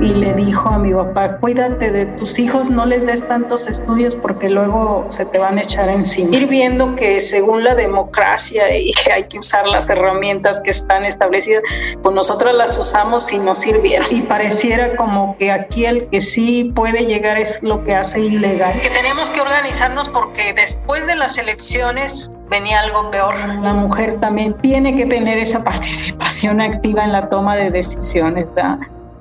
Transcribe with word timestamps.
y 0.00 0.14
le 0.14 0.32
dijo 0.34 0.68
a 0.68 0.78
mi 0.78 0.94
papá, 0.94 1.36
cuídate 1.38 1.90
de 1.90 2.06
tus 2.06 2.38
hijos, 2.38 2.70
no 2.70 2.86
les 2.86 3.06
des 3.06 3.26
tantos 3.26 3.68
estudios 3.68 4.16
porque 4.16 4.48
luego 4.48 5.04
se 5.08 5.26
te 5.26 5.38
van 5.38 5.58
a 5.58 5.62
echar 5.62 5.88
encima. 5.88 6.34
Ir 6.34 6.46
viendo 6.46 6.96
que 6.96 7.20
según 7.20 7.64
la 7.64 7.74
democracia 7.74 8.74
y 8.76 8.92
que 8.92 9.12
hay 9.12 9.24
que 9.24 9.38
usar 9.38 9.66
las 9.66 9.88
herramientas 9.90 10.60
que 10.60 10.70
están 10.70 11.04
establecidas, 11.04 11.62
pues 12.02 12.14
nosotros 12.14 12.54
las 12.54 12.78
usamos 12.78 13.32
y 13.32 13.38
nos 13.38 13.60
sirvieron. 13.60 14.06
Y 14.10 14.22
pareciera 14.22 14.96
como 14.96 15.36
que 15.36 15.50
aquí 15.50 15.84
el 15.84 16.06
que 16.08 16.20
sí 16.20 16.72
puede 16.74 17.04
llegar 17.04 17.38
es 17.38 17.62
lo 17.62 17.82
que 17.82 17.94
hace 17.94 18.20
ilegal. 18.20 18.72
Que 18.80 18.90
tenemos 18.90 19.30
que 19.30 19.40
organizarnos 19.40 20.08
porque 20.08 20.54
después 20.54 21.06
de 21.06 21.16
las 21.16 21.36
elecciones 21.38 22.30
venía 22.48 22.80
algo 22.80 23.10
peor. 23.10 23.34
La 23.36 23.74
mujer 23.74 24.18
también 24.20 24.54
tiene 24.54 24.96
que 24.96 25.06
tener 25.06 25.38
esa 25.38 25.62
participación 25.62 26.60
activa 26.60 27.04
en 27.04 27.12
la 27.12 27.28
toma 27.28 27.56
de 27.56 27.70
decisiones. 27.70 28.52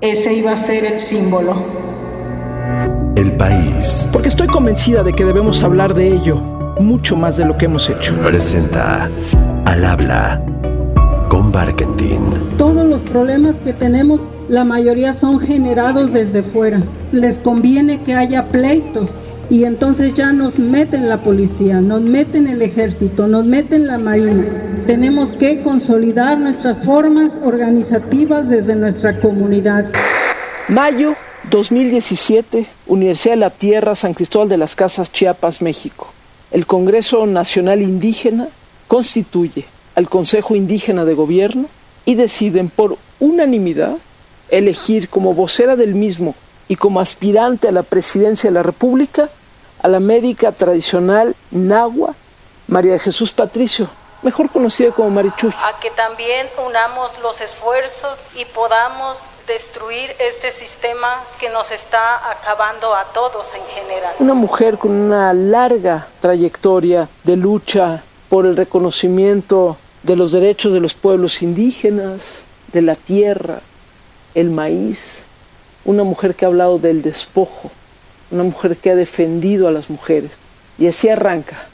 Ese 0.01 0.33
iba 0.33 0.53
a 0.53 0.55
ser 0.55 0.85
el 0.85 1.01
símbolo. 1.01 1.57
El 3.17 3.33
país. 3.33 4.07
Porque 4.13 4.29
estoy 4.29 4.47
convencida 4.47 5.03
de 5.03 5.11
que 5.11 5.25
debemos 5.25 5.61
hablar 5.61 5.93
de 5.93 6.07
ello 6.13 6.37
mucho 6.79 7.17
más 7.17 7.35
de 7.35 7.43
lo 7.43 7.57
que 7.57 7.65
hemos 7.65 7.89
hecho. 7.89 8.15
Presenta 8.23 9.09
al 9.65 9.83
habla 9.83 10.41
con 11.27 11.51
Barkentin. 11.51 12.21
Todos 12.57 12.85
los 12.85 13.01
problemas 13.01 13.55
que 13.61 13.73
tenemos, 13.73 14.21
la 14.47 14.63
mayoría 14.63 15.13
son 15.13 15.37
generados 15.37 16.13
desde 16.13 16.43
fuera. 16.43 16.81
Les 17.11 17.37
conviene 17.37 18.01
que 18.01 18.13
haya 18.13 18.47
pleitos 18.47 19.17
y 19.49 19.63
entonces 19.63 20.13
ya 20.13 20.31
nos 20.31 20.59
meten 20.59 21.09
la 21.09 21.23
policía, 21.23 21.81
nos 21.81 22.01
meten 22.01 22.47
el 22.47 22.61
ejército, 22.61 23.27
nos 23.27 23.45
meten 23.45 23.87
la 23.87 23.97
marina. 23.97 24.45
Tenemos 24.85 25.31
que 25.31 25.61
consolidar 25.61 26.37
nuestras 26.37 26.85
formas 26.85 27.33
organizativas 27.43 28.47
desde 28.47 28.75
nuestra 28.75 29.19
comunidad. 29.19 29.85
Mayo 30.67 31.15
2017, 31.49 32.67
Universidad 32.85 33.33
de 33.33 33.39
la 33.39 33.49
Tierra, 33.49 33.95
San 33.95 34.13
Cristóbal 34.13 34.49
de 34.49 34.57
las 34.57 34.75
Casas, 34.75 35.11
Chiapas, 35.11 35.63
México. 35.63 36.13
El 36.51 36.67
Congreso 36.67 37.25
Nacional 37.25 37.81
Indígena 37.81 38.49
constituye 38.87 39.65
al 39.95 40.09
Consejo 40.09 40.55
Indígena 40.55 41.05
de 41.05 41.15
Gobierno 41.15 41.65
y 42.05 42.15
deciden 42.15 42.69
por 42.69 42.97
unanimidad 43.19 43.97
elegir 44.49 45.09
como 45.09 45.33
vocera 45.33 45.75
del 45.75 45.95
mismo 45.95 46.35
y 46.67 46.75
como 46.75 46.99
aspirante 46.99 47.67
a 47.67 47.71
la 47.71 47.83
presidencia 47.83 48.49
de 48.49 48.53
la 48.53 48.63
República 48.63 49.29
a 49.81 49.87
la 49.87 49.99
médica 49.99 50.51
tradicional 50.51 51.35
Nahua 51.51 52.15
María 52.67 52.93
de 52.93 52.99
Jesús 52.99 53.31
Patricio, 53.31 53.89
mejor 54.21 54.49
conocida 54.51 54.91
como 54.91 55.09
Marichuy. 55.09 55.51
A 55.63 55.79
que 55.79 55.89
también 55.89 56.47
unamos 56.63 57.17
los 57.23 57.41
esfuerzos 57.41 58.27
y 58.35 58.45
podamos 58.45 59.23
destruir 59.47 60.15
este 60.19 60.51
sistema 60.51 61.07
que 61.39 61.49
nos 61.49 61.71
está 61.71 62.31
acabando 62.31 62.93
a 62.93 63.05
todos 63.05 63.55
en 63.55 63.63
general. 63.65 64.13
Una 64.19 64.35
mujer 64.35 64.77
con 64.77 64.91
una 64.91 65.33
larga 65.33 66.07
trayectoria 66.19 67.09
de 67.23 67.37
lucha 67.37 68.03
por 68.29 68.45
el 68.45 68.55
reconocimiento 68.55 69.77
de 70.03 70.15
los 70.15 70.31
derechos 70.31 70.73
de 70.73 70.79
los 70.79 70.93
pueblos 70.93 71.41
indígenas, 71.41 72.43
de 72.71 72.83
la 72.83 72.95
tierra, 72.95 73.61
el 74.35 74.51
maíz. 74.51 75.23
Una 75.85 76.03
mujer 76.03 76.35
que 76.35 76.45
ha 76.45 76.49
hablado 76.49 76.77
del 76.77 77.01
despojo, 77.01 77.71
una 78.31 78.43
mujer 78.43 78.77
que 78.77 78.91
ha 78.91 78.95
defendido 78.95 79.67
a 79.67 79.71
las 79.71 79.89
mujeres. 79.89 80.31
Y 80.77 80.87
así 80.87 81.09
arranca 81.09 81.67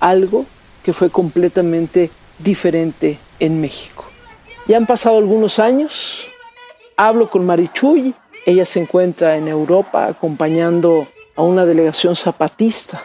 algo 0.00 0.46
que 0.82 0.92
fue 0.92 1.10
completamente 1.10 2.10
diferente 2.38 3.18
en 3.40 3.60
México. 3.60 4.04
Ya 4.66 4.76
han 4.76 4.86
pasado 4.86 5.18
algunos 5.18 5.58
años, 5.58 6.26
hablo 6.96 7.30
con 7.30 7.46
Marichuy, 7.46 8.14
ella 8.46 8.64
se 8.64 8.80
encuentra 8.80 9.36
en 9.36 9.48
Europa 9.48 10.06
acompañando 10.06 11.06
a 11.34 11.42
una 11.42 11.64
delegación 11.64 12.16
zapatista 12.16 13.02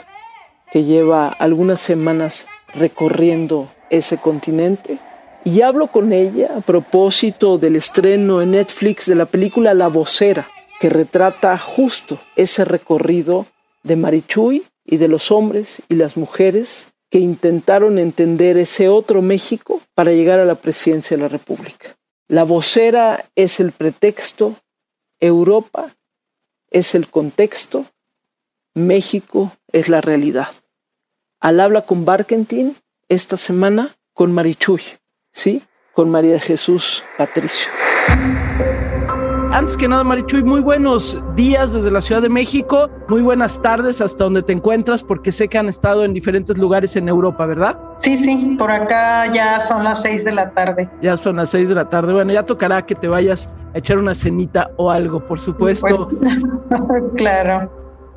que 0.71 0.83
lleva 0.83 1.27
algunas 1.27 1.79
semanas 1.81 2.45
recorriendo 2.73 3.67
ese 3.89 4.17
continente. 4.17 4.97
Y 5.43 5.61
hablo 5.61 5.87
con 5.87 6.13
ella 6.13 6.51
a 6.57 6.61
propósito 6.61 7.57
del 7.57 7.75
estreno 7.75 8.41
en 8.41 8.51
Netflix 8.51 9.07
de 9.07 9.15
la 9.15 9.25
película 9.25 9.73
La 9.73 9.87
Vocera, 9.87 10.47
que 10.81 10.89
retrata 10.89 11.55
justo 11.59 12.19
ese 12.35 12.65
recorrido 12.65 13.45
de 13.83 13.95
Marichuy 13.95 14.63
y 14.83 14.97
de 14.97 15.07
los 15.07 15.29
hombres 15.29 15.83
y 15.89 15.95
las 15.95 16.17
mujeres 16.17 16.87
que 17.11 17.19
intentaron 17.19 17.99
entender 17.99 18.57
ese 18.57 18.89
otro 18.89 19.21
México 19.21 19.79
para 19.93 20.11
llegar 20.11 20.39
a 20.39 20.45
la 20.45 20.55
presidencia 20.55 21.15
de 21.15 21.21
la 21.21 21.29
República. 21.29 21.95
La 22.27 22.45
vocera 22.45 23.25
es 23.35 23.59
el 23.59 23.73
pretexto, 23.73 24.55
Europa 25.19 25.95
es 26.71 26.95
el 26.95 27.07
contexto, 27.07 27.85
México 28.73 29.55
es 29.71 29.87
la 29.87 30.01
realidad. 30.01 30.47
Al 31.39 31.59
habla 31.59 31.83
con 31.83 32.05
Barkentin 32.05 32.75
esta 33.07 33.37
semana 33.37 33.95
con 34.15 34.31
Marichuy, 34.31 34.81
¿sí? 35.31 35.61
Con 35.93 36.09
María 36.09 36.39
Jesús 36.39 37.03
Patricio. 37.19 37.69
Antes 39.53 39.75
que 39.75 39.85
nada, 39.85 40.05
Marichuy, 40.05 40.43
muy 40.43 40.61
buenos 40.61 41.21
días 41.35 41.73
desde 41.73 41.91
la 41.91 41.99
Ciudad 41.99 42.21
de 42.21 42.29
México, 42.29 42.89
muy 43.09 43.21
buenas 43.21 43.61
tardes 43.61 43.99
hasta 43.99 44.23
donde 44.23 44.43
te 44.43 44.53
encuentras, 44.53 45.03
porque 45.03 45.33
sé 45.33 45.49
que 45.49 45.57
han 45.57 45.67
estado 45.67 46.05
en 46.05 46.13
diferentes 46.13 46.57
lugares 46.57 46.95
en 46.95 47.09
Europa, 47.09 47.45
¿verdad? 47.45 47.77
Sí, 47.97 48.17
sí, 48.17 48.55
por 48.57 48.71
acá 48.71 49.29
ya 49.33 49.59
son 49.59 49.83
las 49.83 50.03
seis 50.03 50.23
de 50.23 50.31
la 50.31 50.51
tarde. 50.51 50.89
Ya 51.01 51.17
son 51.17 51.35
las 51.35 51.49
seis 51.49 51.67
de 51.67 51.75
la 51.75 51.89
tarde. 51.89 52.13
Bueno, 52.13 52.31
ya 52.31 52.45
tocará 52.45 52.85
que 52.85 52.95
te 52.95 53.09
vayas 53.09 53.53
a 53.75 53.79
echar 53.79 53.97
una 53.97 54.15
cenita 54.15 54.71
o 54.77 54.89
algo, 54.89 55.25
por 55.25 55.37
supuesto. 55.37 56.07
Pues, 56.07 56.45
claro. 57.17 57.69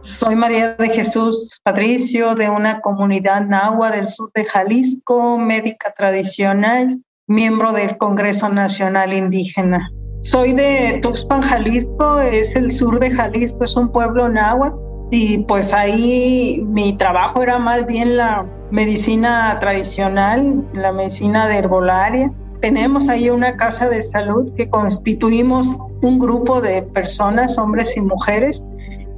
Soy 0.02 0.36
María 0.36 0.74
de 0.74 0.88
Jesús 0.88 1.60
Patricio 1.64 2.36
de 2.36 2.48
una 2.48 2.80
comunidad 2.80 3.44
nahua 3.44 3.90
del 3.90 4.06
sur 4.06 4.30
de 4.34 4.44
Jalisco, 4.44 5.36
médica 5.38 5.92
tradicional, 5.96 7.00
miembro 7.26 7.72
del 7.72 7.98
Congreso 7.98 8.48
Nacional 8.50 9.16
Indígena. 9.16 9.90
Soy 10.24 10.54
de 10.54 11.00
Tuxpan, 11.02 11.42
Jalisco, 11.42 12.18
es 12.18 12.56
el 12.56 12.72
sur 12.72 12.98
de 12.98 13.10
Jalisco, 13.10 13.62
es 13.62 13.76
un 13.76 13.90
pueblo 13.90 14.26
náhuatl 14.26 14.78
y 15.10 15.38
pues 15.40 15.74
ahí 15.74 16.64
mi 16.66 16.94
trabajo 16.96 17.42
era 17.42 17.58
más 17.58 17.84
bien 17.84 18.16
la 18.16 18.46
medicina 18.70 19.58
tradicional, 19.60 20.64
la 20.72 20.92
medicina 20.92 21.46
de 21.46 21.58
herbolaria. 21.58 22.32
Tenemos 22.62 23.10
ahí 23.10 23.28
una 23.28 23.54
casa 23.58 23.90
de 23.90 24.02
salud 24.02 24.50
que 24.56 24.70
constituimos 24.70 25.78
un 26.00 26.18
grupo 26.18 26.62
de 26.62 26.80
personas, 26.80 27.58
hombres 27.58 27.94
y 27.94 28.00
mujeres, 28.00 28.64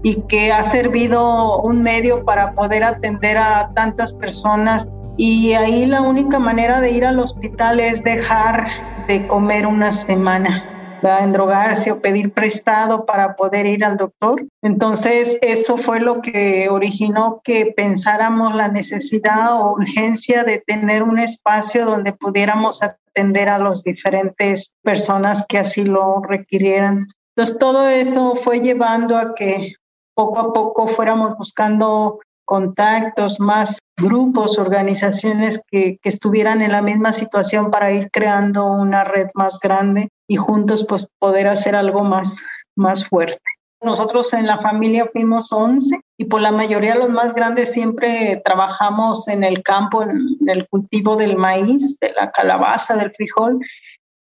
y 0.02 0.16
que 0.22 0.52
ha 0.52 0.64
servido 0.64 1.60
un 1.60 1.82
medio 1.82 2.24
para 2.24 2.52
poder 2.52 2.82
atender 2.82 3.38
a 3.38 3.70
tantas 3.74 4.12
personas. 4.12 4.88
Y 5.16 5.52
ahí 5.52 5.86
la 5.86 6.02
única 6.02 6.40
manera 6.40 6.80
de 6.80 6.90
ir 6.90 7.04
al 7.06 7.20
hospital 7.20 7.78
es 7.78 8.02
dejar 8.02 8.66
de 9.06 9.24
comer 9.28 9.68
una 9.68 9.92
semana 9.92 10.72
en 11.02 11.32
drogarse 11.32 11.92
o 11.92 12.00
pedir 12.00 12.32
prestado 12.32 13.06
para 13.06 13.36
poder 13.36 13.66
ir 13.66 13.84
al 13.84 13.96
doctor. 13.96 14.44
Entonces, 14.62 15.38
eso 15.42 15.76
fue 15.78 16.00
lo 16.00 16.20
que 16.20 16.68
originó 16.70 17.40
que 17.44 17.72
pensáramos 17.76 18.54
la 18.54 18.68
necesidad 18.68 19.60
o 19.60 19.72
urgencia 19.72 20.44
de 20.44 20.62
tener 20.66 21.02
un 21.02 21.18
espacio 21.18 21.86
donde 21.86 22.12
pudiéramos 22.12 22.82
atender 22.82 23.48
a 23.48 23.58
las 23.58 23.82
diferentes 23.82 24.74
personas 24.82 25.44
que 25.48 25.58
así 25.58 25.84
lo 25.84 26.20
requirieran. 26.22 27.08
Entonces, 27.34 27.58
todo 27.58 27.88
eso 27.88 28.36
fue 28.36 28.60
llevando 28.60 29.16
a 29.16 29.34
que 29.34 29.74
poco 30.14 30.40
a 30.40 30.52
poco 30.52 30.88
fuéramos 30.88 31.36
buscando 31.36 32.18
contactos, 32.46 33.40
más 33.40 33.78
grupos, 33.98 34.58
organizaciones 34.58 35.60
que, 35.68 35.98
que, 36.00 36.08
estuvieran 36.08 36.62
en 36.62 36.70
la 36.70 36.80
misma 36.80 37.12
situación 37.12 37.72
para 37.72 37.92
ir 37.92 38.08
creando 38.12 38.66
una 38.66 39.02
red 39.02 39.26
más 39.34 39.58
grande 39.60 40.10
y 40.28 40.36
juntos 40.36 40.86
pues 40.88 41.08
poder 41.18 41.48
hacer 41.48 41.76
algo 41.76 42.02
más, 42.04 42.38
más 42.76 43.06
fuerte. 43.06 43.42
Nosotros 43.82 44.32
en 44.32 44.46
la 44.46 44.58
familia 44.58 45.06
fuimos 45.12 45.52
11 45.52 46.00
y 46.18 46.24
por 46.24 46.40
la 46.40 46.50
mayoría 46.50 46.94
los 46.94 47.10
más 47.10 47.34
grandes 47.34 47.72
siempre 47.72 48.40
trabajamos 48.44 49.28
en 49.28 49.44
el 49.44 49.62
campo, 49.62 50.02
en 50.02 50.36
el 50.46 50.66
cultivo 50.68 51.16
del 51.16 51.36
maíz, 51.36 51.98
de 52.00 52.12
la 52.12 52.30
calabaza, 52.30 52.96
del 52.96 53.12
frijol. 53.12 53.60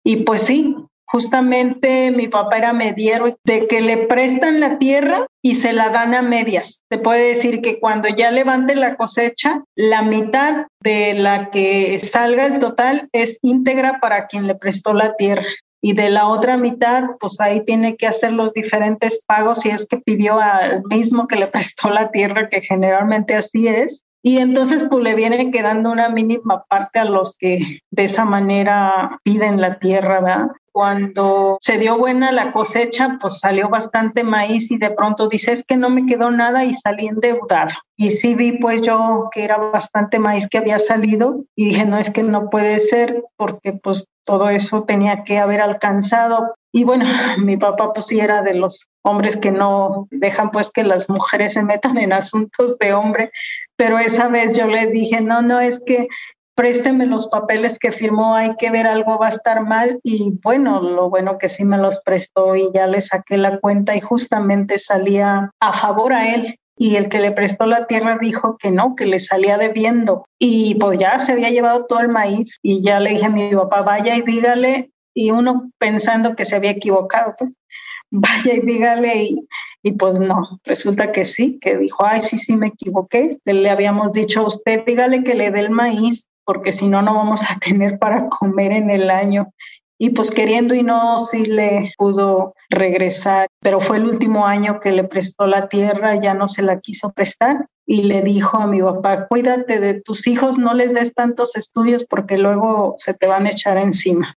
Y 0.03 0.17
pues 0.17 0.41
sí, 0.41 0.75
justamente 1.05 2.11
mi 2.11 2.27
papá 2.27 2.57
era 2.57 2.73
mediero 2.73 3.37
de 3.43 3.67
que 3.67 3.81
le 3.81 4.07
prestan 4.07 4.59
la 4.59 4.79
tierra 4.79 5.27
y 5.41 5.55
se 5.55 5.73
la 5.73 5.89
dan 5.89 6.15
a 6.15 6.21
medias. 6.21 6.83
Se 6.89 6.97
puede 6.97 7.29
decir 7.29 7.61
que 7.61 7.79
cuando 7.79 8.09
ya 8.09 8.31
levante 8.31 8.75
la 8.75 8.95
cosecha, 8.95 9.63
la 9.75 10.01
mitad 10.01 10.67
de 10.81 11.13
la 11.13 11.51
que 11.51 11.99
salga 11.99 12.47
el 12.47 12.59
total 12.59 13.09
es 13.11 13.39
íntegra 13.43 13.99
para 14.01 14.25
quien 14.27 14.47
le 14.47 14.55
prestó 14.55 14.93
la 14.93 15.15
tierra. 15.15 15.45
Y 15.87 15.93
de 15.93 16.09
la 16.09 16.27
otra 16.29 16.57
mitad, 16.57 17.03
pues 17.19 17.39
ahí 17.39 17.63
tiene 17.63 17.95
que 17.95 18.07
hacer 18.07 18.33
los 18.33 18.53
diferentes 18.53 19.23
pagos 19.23 19.59
si 19.59 19.69
es 19.69 19.85
que 19.85 19.97
pidió 19.97 20.39
al 20.39 20.81
mismo 20.85 21.27
que 21.27 21.35
le 21.35 21.45
prestó 21.45 21.91
la 21.91 22.09
tierra, 22.09 22.49
que 22.49 22.61
generalmente 22.61 23.35
así 23.35 23.67
es. 23.67 24.03
Y 24.23 24.39
entonces 24.39 24.87
pues 24.89 25.03
le 25.03 25.13
viene 25.13 25.51
quedando 25.51 25.91
una 25.91 26.09
mínima 26.09 26.63
parte 26.67 26.97
a 26.97 27.05
los 27.05 27.37
que 27.37 27.81
de 27.91 28.03
esa 28.03 28.25
manera 28.25 29.19
piden 29.21 29.61
la 29.61 29.77
tierra, 29.77 30.21
¿verdad? 30.21 30.47
Cuando 30.75 31.57
se 31.61 31.79
dio 31.79 31.97
buena 31.97 32.33
la 32.33 32.51
cosecha, 32.51 33.17
pues 33.21 33.39
salió 33.39 33.69
bastante 33.69 34.25
maíz 34.25 34.69
y 34.71 34.77
de 34.77 34.91
pronto 34.91 35.29
dice, 35.29 35.53
es 35.53 35.63
que 35.65 35.77
no 35.77 35.89
me 35.89 36.05
quedó 36.05 36.31
nada 36.31 36.65
y 36.65 36.75
salí 36.75 37.07
endeudado. 37.07 37.73
Y 37.95 38.11
sí 38.11 38.35
vi 38.35 38.57
pues 38.57 38.81
yo 38.81 39.29
que 39.31 39.45
era 39.45 39.55
bastante 39.55 40.19
maíz 40.19 40.49
que 40.49 40.57
había 40.57 40.79
salido 40.79 41.45
y 41.55 41.69
dije, 41.69 41.85
no, 41.85 41.97
es 41.97 42.09
que 42.09 42.23
no 42.23 42.49
puede 42.49 42.81
ser 42.81 43.23
porque 43.37 43.71
pues 43.71 44.09
todo 44.25 44.49
eso 44.49 44.83
tenía 44.83 45.23
que 45.23 45.37
haber 45.37 45.61
alcanzado. 45.61 46.53
Y 46.73 46.83
bueno, 46.83 47.05
mi 47.37 47.55
papá 47.55 47.93
pues 47.93 48.07
sí 48.07 48.19
era 48.19 48.41
de 48.41 48.55
los 48.55 48.89
hombres 49.01 49.37
que 49.37 49.51
no 49.51 50.09
dejan 50.11 50.51
pues 50.51 50.71
que 50.71 50.83
las 50.83 51.09
mujeres 51.09 51.53
se 51.53 51.63
metan 51.63 51.97
en 51.97 52.11
asuntos 52.11 52.77
de 52.79 52.93
hombre, 52.93 53.31
pero 53.77 53.97
esa 53.97 54.27
vez 54.27 54.57
yo 54.57 54.67
le 54.67 54.87
dije, 54.87 55.21
no, 55.21 55.41
no, 55.41 55.61
es 55.61 55.81
que 55.85 56.09
présteme 56.55 57.05
los 57.05 57.27
papeles 57.27 57.77
que 57.77 57.91
firmó, 57.91 58.35
hay 58.35 58.55
que 58.55 58.71
ver 58.71 58.87
algo 58.87 59.19
va 59.19 59.27
a 59.27 59.31
estar 59.31 59.61
mal. 59.63 59.99
Y 60.03 60.33
bueno, 60.41 60.81
lo 60.81 61.09
bueno 61.09 61.37
que 61.37 61.49
sí 61.49 61.65
me 61.65 61.77
los 61.77 61.99
prestó 61.99 62.55
y 62.55 62.71
ya 62.73 62.87
le 62.87 63.01
saqué 63.01 63.37
la 63.37 63.59
cuenta 63.59 63.95
y 63.95 63.99
justamente 63.99 64.79
salía 64.79 65.51
a 65.59 65.73
favor 65.73 66.13
a 66.13 66.33
él. 66.33 66.59
Y 66.77 66.95
el 66.95 67.07
que 67.07 67.19
le 67.19 67.31
prestó 67.31 67.65
la 67.65 67.85
tierra 67.87 68.17
dijo 68.19 68.57
que 68.57 68.71
no, 68.71 68.95
que 68.95 69.05
le 69.05 69.19
salía 69.19 69.57
debiendo. 69.57 70.25
Y 70.39 70.75
pues 70.75 70.97
ya 70.97 71.19
se 71.19 71.33
había 71.33 71.49
llevado 71.49 71.85
todo 71.85 71.99
el 71.99 72.09
maíz 72.09 72.57
y 72.61 72.81
ya 72.81 72.99
le 72.99 73.11
dije 73.11 73.25
a 73.25 73.29
mi 73.29 73.53
papá, 73.53 73.81
vaya 73.81 74.15
y 74.15 74.21
dígale 74.21 74.91
y 75.13 75.31
uno 75.31 75.71
pensando 75.77 76.35
que 76.35 76.45
se 76.45 76.57
había 76.57 76.71
equivocado, 76.71 77.35
pues 77.37 77.53
vaya 78.11 78.53
y 78.53 78.59
dígale 78.59 79.23
y, 79.23 79.47
y 79.83 79.91
pues 79.93 80.19
no, 80.19 80.59
resulta 80.63 81.11
que 81.11 81.25
sí, 81.25 81.59
que 81.59 81.77
dijo, 81.77 82.05
ay, 82.05 82.21
sí, 82.21 82.37
sí, 82.37 82.55
me 82.57 82.67
equivoqué. 82.67 83.39
Le 83.45 83.69
habíamos 83.69 84.11
dicho 84.11 84.41
a 84.41 84.47
usted, 84.47 84.83
dígale 84.85 85.23
que 85.23 85.35
le 85.35 85.51
dé 85.51 85.61
el 85.61 85.71
maíz 85.71 86.29
porque 86.45 86.71
si 86.71 86.87
no, 86.87 87.01
no 87.01 87.15
vamos 87.15 87.43
a 87.49 87.57
tener 87.59 87.99
para 87.99 88.29
comer 88.29 88.71
en 88.71 88.89
el 88.89 89.09
año. 89.09 89.51
Y 89.97 90.09
pues 90.09 90.31
queriendo 90.31 90.75
y 90.75 90.83
no, 90.83 91.17
sí 91.17 91.45
le 91.45 91.93
pudo 91.97 92.53
regresar, 92.69 93.47
pero 93.61 93.79
fue 93.79 93.97
el 93.97 94.05
último 94.05 94.45
año 94.45 94.81
que 94.81 94.91
le 94.91 95.05
prestó 95.05 95.47
la 95.47 95.69
tierra, 95.69 96.15
ya 96.15 96.33
no 96.33 96.49
se 96.49 96.63
la 96.63 96.81
quiso 96.81 97.13
prestar 97.13 97.67
y 97.85 98.03
le 98.03 98.21
dijo 98.21 98.57
a 98.57 98.67
mi 98.67 98.81
papá, 98.81 99.27
cuídate 99.27 99.79
de 99.79 100.01
tus 100.01 100.27
hijos, 100.27 100.57
no 100.57 100.73
les 100.73 100.93
des 100.93 101.13
tantos 101.13 101.55
estudios 101.55 102.05
porque 102.05 102.37
luego 102.37 102.95
se 102.97 103.13
te 103.13 103.27
van 103.27 103.45
a 103.45 103.51
echar 103.51 103.77
encima. 103.77 104.35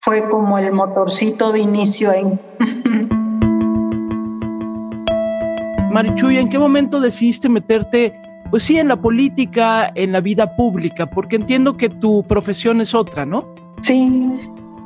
Fue 0.00 0.28
como 0.28 0.58
el 0.58 0.72
motorcito 0.72 1.50
de 1.50 1.58
inicio 1.58 2.10
ahí. 2.10 2.24
Marichuy, 5.90 6.38
¿en 6.38 6.48
qué 6.48 6.58
momento 6.58 7.00
decidiste 7.00 7.48
meterte 7.48 8.19
pues 8.50 8.64
sí, 8.64 8.78
en 8.78 8.88
la 8.88 9.00
política, 9.00 9.90
en 9.94 10.12
la 10.12 10.20
vida 10.20 10.56
pública, 10.56 11.06
porque 11.06 11.36
entiendo 11.36 11.76
que 11.76 11.88
tu 11.88 12.24
profesión 12.24 12.80
es 12.80 12.94
otra, 12.94 13.24
¿no? 13.24 13.54
Sí, 13.82 14.10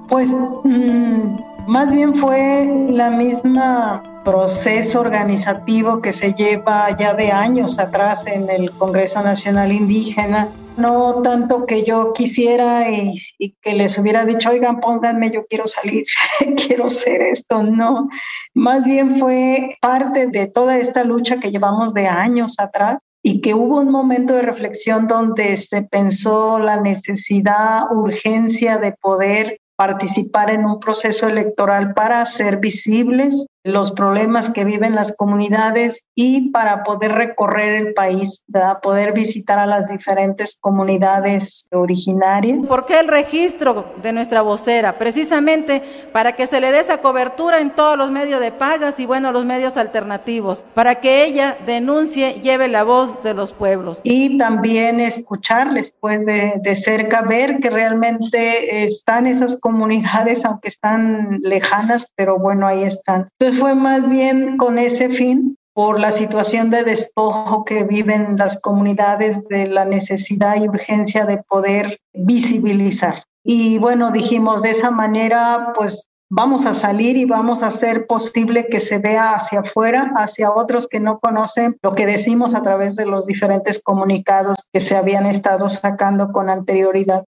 pues 0.09 0.31
mm, 0.65 1.37
más 1.67 1.93
bien 1.93 2.15
fue 2.15 2.89
la 2.91 3.11
misma 3.11 4.03
proceso 4.25 5.01
organizativo 5.01 6.01
que 6.01 6.13
se 6.13 6.33
lleva 6.33 6.89
ya 6.97 7.15
de 7.15 7.31
años 7.31 7.79
atrás 7.79 8.27
en 8.27 8.51
el 8.51 8.71
Congreso 8.73 9.23
Nacional 9.23 9.73
Indígena. 9.73 10.49
No 10.77 11.23
tanto 11.23 11.67
que 11.67 11.85
yo 11.85 12.13
quisiera 12.13 12.91
y, 12.91 13.23
y, 13.39 13.55
que 13.63 13.75
les 13.75 13.97
hubiera 13.97 14.25
dicho, 14.25 14.51
oigan, 14.51 14.81
pónganme, 14.81 15.31
yo 15.31 15.47
quiero 15.47 15.69
salir, 15.69 16.05
quiero 16.67 16.91
ser 16.91 17.23
esto, 17.23 17.63
no. 17.63 18.09
Más 18.55 18.85
bien 18.85 19.13
fue 19.19 19.77
parte 19.81 20.27
de 20.27 20.49
toda 20.49 20.79
esta 20.79 21.05
lucha 21.05 21.39
que 21.39 21.53
llevamos 21.53 21.95
de 21.95 22.09
años 22.09 22.59
atrás 22.59 23.04
y 23.27 23.41
que 23.41 23.55
hubo 23.55 23.79
un 23.79 23.91
momento 23.91 24.35
de 24.35 24.43
reflexión 24.43 25.09
donde 25.09 25.57
se 25.57 25.83
pensó 25.83 26.59
la 26.59 26.81
necesidad, 26.81 27.91
urgencia 27.91 28.77
de 28.77 28.93
poder 28.93 29.61
participar 29.77 30.51
en 30.51 30.67
un 30.67 30.79
proceso 30.79 31.27
electoral 31.27 31.95
para 31.95 32.21
hacer 32.21 32.59
visibles 32.59 33.47
los 33.65 33.93
problemas 33.93 34.51
que 34.51 34.65
viven 34.65 34.95
las 34.95 35.17
comunidades 35.17 36.05
y 36.15 36.51
para 36.51 36.85
poder 36.85 37.13
recorrer 37.13 37.75
el 37.75 37.95
país, 37.95 38.45
para 38.53 38.81
poder 38.81 39.15
visitar 39.15 39.59
a 39.59 39.67
las 39.67 39.89
diferentes 39.89 40.59
comunidades 40.61 41.67
originarias. 41.73 42.69
¿Por 42.69 42.85
qué 42.85 43.01
el 43.01 43.09
registro 43.09 43.95
de 44.03 44.13
nuestra 44.13 44.43
vocera? 44.43 44.99
Precisamente 44.99 45.83
para 46.13 46.35
que 46.37 46.47
se 46.47 46.61
le 46.61 46.73
dé 46.73 46.81
esa 46.81 46.99
cobertura 46.99 47.61
en 47.61 47.71
todos 47.71 47.97
los 47.97 48.11
medios 48.11 48.41
de 48.41 48.53
pagas 48.53 49.01
y 49.01 49.07
bueno, 49.07 49.33
los 49.33 49.47
medios 49.47 49.79
alternativos, 49.79 50.67
para 50.75 50.97
que 50.97 51.25
ella 51.25 51.57
denuncie, 51.65 52.41
lleve 52.43 52.69
la 52.69 52.83
voz 52.83 53.23
de 53.23 53.33
los 53.33 53.53
pueblos. 53.53 54.01
Y 54.03 54.37
también 54.37 55.01
escucharles 55.01 55.97
pues 55.99 56.25
de, 56.27 56.61
de 56.63 56.77
cerca, 56.77 57.23
ver 57.23 57.61
que 57.61 57.71
realmente 57.71 58.85
están 58.85 59.27
esas 59.27 59.59
comunidades, 59.59 60.45
aunque 60.45 60.69
están 60.69 61.39
lejanas, 61.41 62.13
pero 62.15 62.39
bueno, 62.39 62.67
ahí 62.67 62.83
están. 62.83 63.29
Entonces, 63.39 63.54
fue 63.59 63.75
más 63.75 64.09
bien 64.09 64.57
con 64.57 64.79
ese 64.79 65.09
fin, 65.09 65.57
por 65.75 65.99
la 65.99 66.13
situación 66.13 66.71
de 66.71 66.85
despojo 66.85 67.65
que 67.65 67.83
viven 67.83 68.37
las 68.37 68.61
comunidades, 68.61 69.39
de 69.49 69.67
la 69.67 69.85
necesidad 69.85 70.57
y 70.57 70.69
urgencia 70.69 71.27
de 71.27 71.43
poder 71.43 71.99
visibilizar. 72.13 73.25
Y 73.45 73.79
bueno, 73.79 74.13
dijimos 74.13 74.63
de 74.63 74.71
esa 74.71 74.91
manera, 74.91 75.73
pues 75.75 76.09
vamos 76.31 76.67
a 76.67 76.75
salir 76.75 77.17
y 77.17 77.25
vamos 77.25 77.63
a 77.63 77.69
hacer 77.69 78.07
posible 78.07 78.67
que 78.67 78.81
se 78.81 78.99
vea 78.99 79.35
hacia 79.35 79.61
afuera, 79.61 80.13
hacia 80.17 80.53
otros 80.53 80.89
que 80.89 81.01
no 81.01 81.19
conocen 81.19 81.77
lo 81.83 81.95
que 81.95 82.07
decimos 82.07 82.55
a 82.55 82.63
través 82.63 82.97
de 82.97 83.07
los 83.07 83.27
diferentes 83.27 83.83
comunicados 83.83 84.69
que 84.73 84.81
se 84.81 84.97
habían 84.97 85.27
estado 85.27 85.69
sacando 85.69 86.33
con 86.33 86.51
anterioridad. 86.51 87.25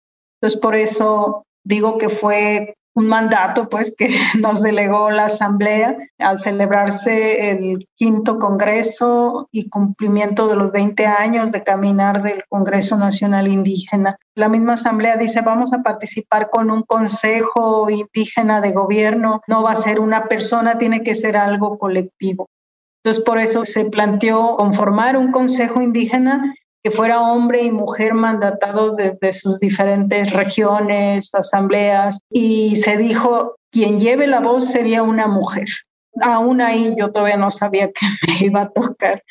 Entonces, 0.42 0.60
por 0.60 0.76
eso 0.76 1.46
digo 1.64 1.98
que 1.98 2.10
fue 2.10 2.76
un 2.94 3.08
mandato 3.08 3.70
pues 3.70 3.96
que 3.98 4.10
nos 4.40 4.62
delegó 4.62 5.12
la 5.12 5.26
Asamblea 5.26 5.96
al 6.20 6.40
celebrarse 6.40 7.52
el 7.52 7.88
quinto 7.96 8.40
Congreso 8.40 9.48
y 9.52 9.70
cumplimiento 9.70 10.48
de 10.48 10.56
los 10.56 10.72
20 10.72 11.06
años 11.06 11.52
de 11.52 11.64
caminar 11.64 12.24
del 12.24 12.44
Congreso 12.50 12.98
Nacional 12.98 13.48
Indígena. 13.48 14.18
La 14.36 14.50
misma 14.50 14.74
Asamblea 14.74 15.18
dice 15.18 15.42
vamos 15.42 15.74
a 15.74 15.84
participar 15.84 16.50
con 16.50 16.72
un 16.72 16.84
Consejo 16.84 17.90
Indígena 17.90 18.62
de 18.62 18.72
Gobierno, 18.72 19.42
no 19.48 19.64
va 19.64 19.72
a 19.72 19.76
ser 19.76 20.00
una 20.00 20.26
persona, 20.26 20.78
tiene 20.78 21.04
que 21.04 21.16
ser 21.16 21.38
algo 21.38 21.78
colectivo. 21.78 22.50
Entonces, 23.04 23.24
por 23.24 23.40
eso 23.40 23.66
se 23.66 23.86
planteó 23.86 24.56
conformar 24.56 25.18
un 25.18 25.32
Consejo 25.32 25.82
Indígena 25.82 26.54
que 26.84 26.92
fuera 26.92 27.22
hombre 27.22 27.64
y 27.64 27.72
mujer 27.72 28.14
mandatados 28.14 28.96
desde 28.96 29.34
sus 29.34 29.60
diferentes 29.60 30.32
regiones, 30.32 31.34
asambleas, 31.34 32.20
y 32.30 32.76
se 32.78 32.98
dijo, 32.98 33.56
quien 33.72 34.00
lleve 34.00 34.28
la 34.28 34.40
voz 34.40 34.66
sería 34.66 35.04
una 35.04 35.28
mujer. 35.28 35.68
Aún 36.22 36.62
ahí 36.62 36.96
yo 36.98 37.12
todavía 37.12 37.38
no 37.38 37.52
sabía 37.52 37.88
que 37.92 38.06
me 38.28 38.46
iba 38.46 38.62
a 38.62 38.70
tocar. 38.70 39.24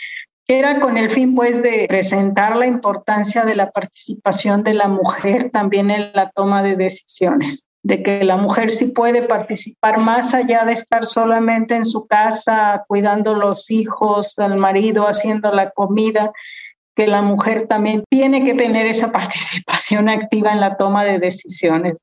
Era 0.46 0.80
con 0.80 0.98
el 0.98 1.10
fin, 1.10 1.34
pues, 1.34 1.62
de 1.62 1.86
presentar 1.88 2.56
la 2.56 2.66
importancia 2.66 3.44
de 3.44 3.54
la 3.54 3.70
participación 3.70 4.64
de 4.64 4.74
la 4.74 4.88
mujer 4.88 5.50
también 5.52 5.90
en 5.90 6.10
la 6.12 6.30
toma 6.30 6.62
de 6.62 6.76
decisiones 6.76 7.64
de 7.82 8.02
que 8.02 8.24
la 8.24 8.36
mujer 8.36 8.70
sí 8.70 8.88
puede 8.88 9.22
participar 9.22 9.98
más 9.98 10.34
allá 10.34 10.64
de 10.64 10.72
estar 10.72 11.06
solamente 11.06 11.74
en 11.74 11.84
su 11.84 12.06
casa 12.06 12.84
cuidando 12.86 13.34
los 13.34 13.70
hijos, 13.70 14.38
al 14.38 14.58
marido, 14.58 15.06
haciendo 15.06 15.50
la 15.52 15.70
comida, 15.70 16.32
que 17.00 17.06
la 17.06 17.22
mujer 17.22 17.66
también 17.66 18.04
tiene 18.10 18.44
que 18.44 18.52
tener 18.52 18.86
esa 18.86 19.10
participación 19.10 20.10
activa 20.10 20.52
en 20.52 20.60
la 20.60 20.76
toma 20.76 21.02
de 21.02 21.18
decisiones. 21.18 21.98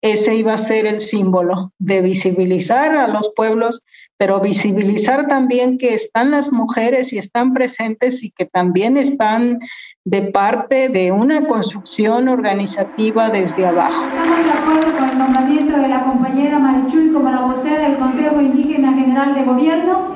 Ese 0.00 0.34
iba 0.36 0.54
a 0.54 0.58
ser 0.58 0.86
el 0.86 1.02
símbolo 1.02 1.74
de 1.78 2.00
visibilizar 2.00 2.96
a 2.96 3.08
los 3.08 3.30
pueblos, 3.36 3.82
pero 4.16 4.40
visibilizar 4.40 5.28
también 5.28 5.76
que 5.76 5.92
están 5.92 6.30
las 6.30 6.50
mujeres 6.50 7.12
y 7.12 7.18
están 7.18 7.52
presentes 7.52 8.24
y 8.24 8.30
que 8.30 8.46
también 8.46 8.96
están 8.96 9.58
de 10.06 10.22
parte 10.22 10.88
de 10.88 11.12
una 11.12 11.46
construcción 11.46 12.30
organizativa 12.30 13.28
desde 13.28 13.66
abajo. 13.66 14.02
Estamos 14.02 14.38
de 14.46 14.50
acuerdo 14.50 14.98
con 14.98 15.10
el 15.10 15.18
nombramiento 15.18 15.76
de 15.76 15.88
la 15.88 16.04
compañera 16.04 16.58
Marichuy 16.58 17.12
como 17.12 17.30
la 17.30 17.42
vocera 17.42 17.86
del 17.86 17.98
Consejo 17.98 18.40
Indígena 18.40 18.94
General 18.94 19.34
de 19.34 19.42
Gobierno. 19.42 20.14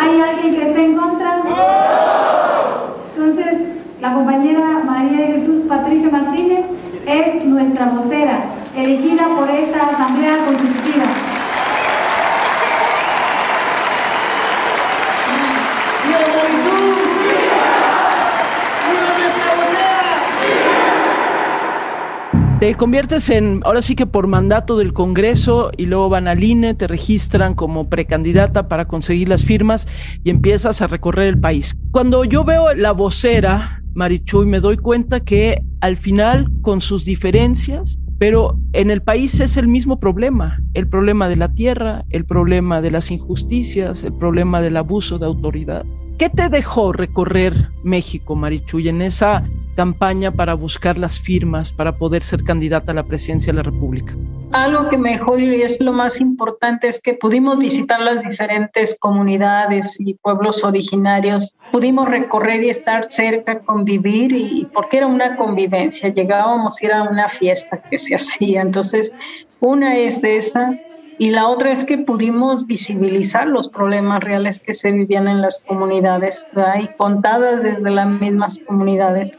¿Hay 0.00 0.20
alguien 0.20 0.54
que 0.54 0.62
esté 0.62 0.84
en 0.84 0.96
contra? 0.96 1.23
Entonces, 3.16 3.68
la 4.00 4.14
compañera 4.14 4.82
María 4.84 5.18
de 5.18 5.26
Jesús 5.34 5.62
Patricio 5.68 6.10
Martínez 6.10 6.66
es 7.06 7.44
nuestra 7.44 7.86
vocera, 7.90 8.44
elegida 8.76 9.26
por 9.36 9.48
esta 9.50 9.88
Asamblea 9.88 10.44
Constitutiva. 10.44 11.04
Te 22.64 22.74
conviertes 22.76 23.28
en, 23.28 23.60
ahora 23.66 23.82
sí 23.82 23.94
que 23.94 24.06
por 24.06 24.26
mandato 24.26 24.78
del 24.78 24.94
Congreso 24.94 25.70
y 25.76 25.84
luego 25.84 26.08
van 26.08 26.28
al 26.28 26.42
INE, 26.42 26.72
te 26.72 26.86
registran 26.86 27.54
como 27.54 27.90
precandidata 27.90 28.68
para 28.68 28.86
conseguir 28.86 29.28
las 29.28 29.44
firmas 29.44 29.86
y 30.24 30.30
empiezas 30.30 30.80
a 30.80 30.86
recorrer 30.86 31.28
el 31.28 31.38
país. 31.38 31.76
Cuando 31.90 32.24
yo 32.24 32.42
veo 32.42 32.72
la 32.72 32.92
vocera, 32.92 33.82
Marichuy, 33.92 34.46
me 34.46 34.60
doy 34.60 34.78
cuenta 34.78 35.20
que 35.20 35.62
al 35.82 35.98
final, 35.98 36.50
con 36.62 36.80
sus 36.80 37.04
diferencias, 37.04 37.98
Pero 38.16 38.58
en 38.72 38.90
el 38.90 39.02
país 39.02 39.40
es 39.40 39.58
el 39.58 39.68
mismo 39.68 39.98
problema, 39.98 40.58
el 40.72 40.88
problema 40.88 41.28
de 41.28 41.36
la 41.36 41.52
tierra, 41.52 42.04
el 42.08 42.24
problema 42.24 42.80
de 42.80 42.90
las 42.90 43.10
injusticias, 43.10 44.04
el 44.04 44.14
problema 44.14 44.62
del 44.62 44.78
abuso 44.78 45.18
de 45.18 45.26
autoridad. 45.26 45.84
¿Qué 46.16 46.30
te 46.30 46.48
dejó 46.48 46.92
recorrer 46.92 47.70
México, 47.82 48.36
Marichuy, 48.36 48.88
en 48.88 49.02
esa 49.02 49.44
campaña 49.74 50.30
para 50.30 50.54
buscar 50.54 50.98
las 50.98 51.18
firmas 51.18 51.72
para 51.72 51.96
poder 51.96 52.22
ser 52.22 52.44
candidata 52.44 52.92
a 52.92 52.94
la 52.94 53.02
presidencia 53.04 53.52
de 53.52 53.56
la 53.56 53.62
República? 53.62 54.14
Algo 54.52 54.88
que 54.88 54.98
mejor 54.98 55.40
y 55.40 55.62
es 55.62 55.80
lo 55.80 55.92
más 55.92 56.20
importante 56.20 56.86
es 56.88 57.00
que 57.00 57.14
pudimos 57.14 57.58
visitar 57.58 58.00
las 58.00 58.22
diferentes 58.22 58.96
comunidades 59.00 59.96
y 59.98 60.14
pueblos 60.14 60.62
originarios, 60.62 61.56
pudimos 61.72 62.08
recorrer 62.08 62.62
y 62.62 62.70
estar 62.70 63.10
cerca, 63.10 63.60
convivir 63.60 64.32
y 64.32 64.68
porque 64.72 64.98
era 64.98 65.06
una 65.08 65.36
convivencia, 65.36 66.08
llegábamos 66.08 66.80
a 66.80 66.86
ir 66.86 66.92
a 66.92 67.02
una 67.02 67.28
fiesta 67.28 67.82
que 67.82 67.98
se 67.98 68.14
hacía, 68.14 68.62
entonces 68.62 69.12
una 69.60 69.96
es 69.96 70.22
esa 70.22 70.78
y 71.18 71.30
la 71.30 71.48
otra 71.48 71.70
es 71.70 71.84
que 71.84 71.98
pudimos 71.98 72.66
visibilizar 72.66 73.46
los 73.46 73.68
problemas 73.68 74.22
reales 74.22 74.60
que 74.60 74.74
se 74.74 74.90
vivían 74.90 75.28
en 75.28 75.40
las 75.40 75.64
comunidades 75.64 76.46
y 76.80 76.86
contadas 76.96 77.62
desde 77.62 77.90
las 77.90 78.08
mismas 78.08 78.60
comunidades. 78.66 79.32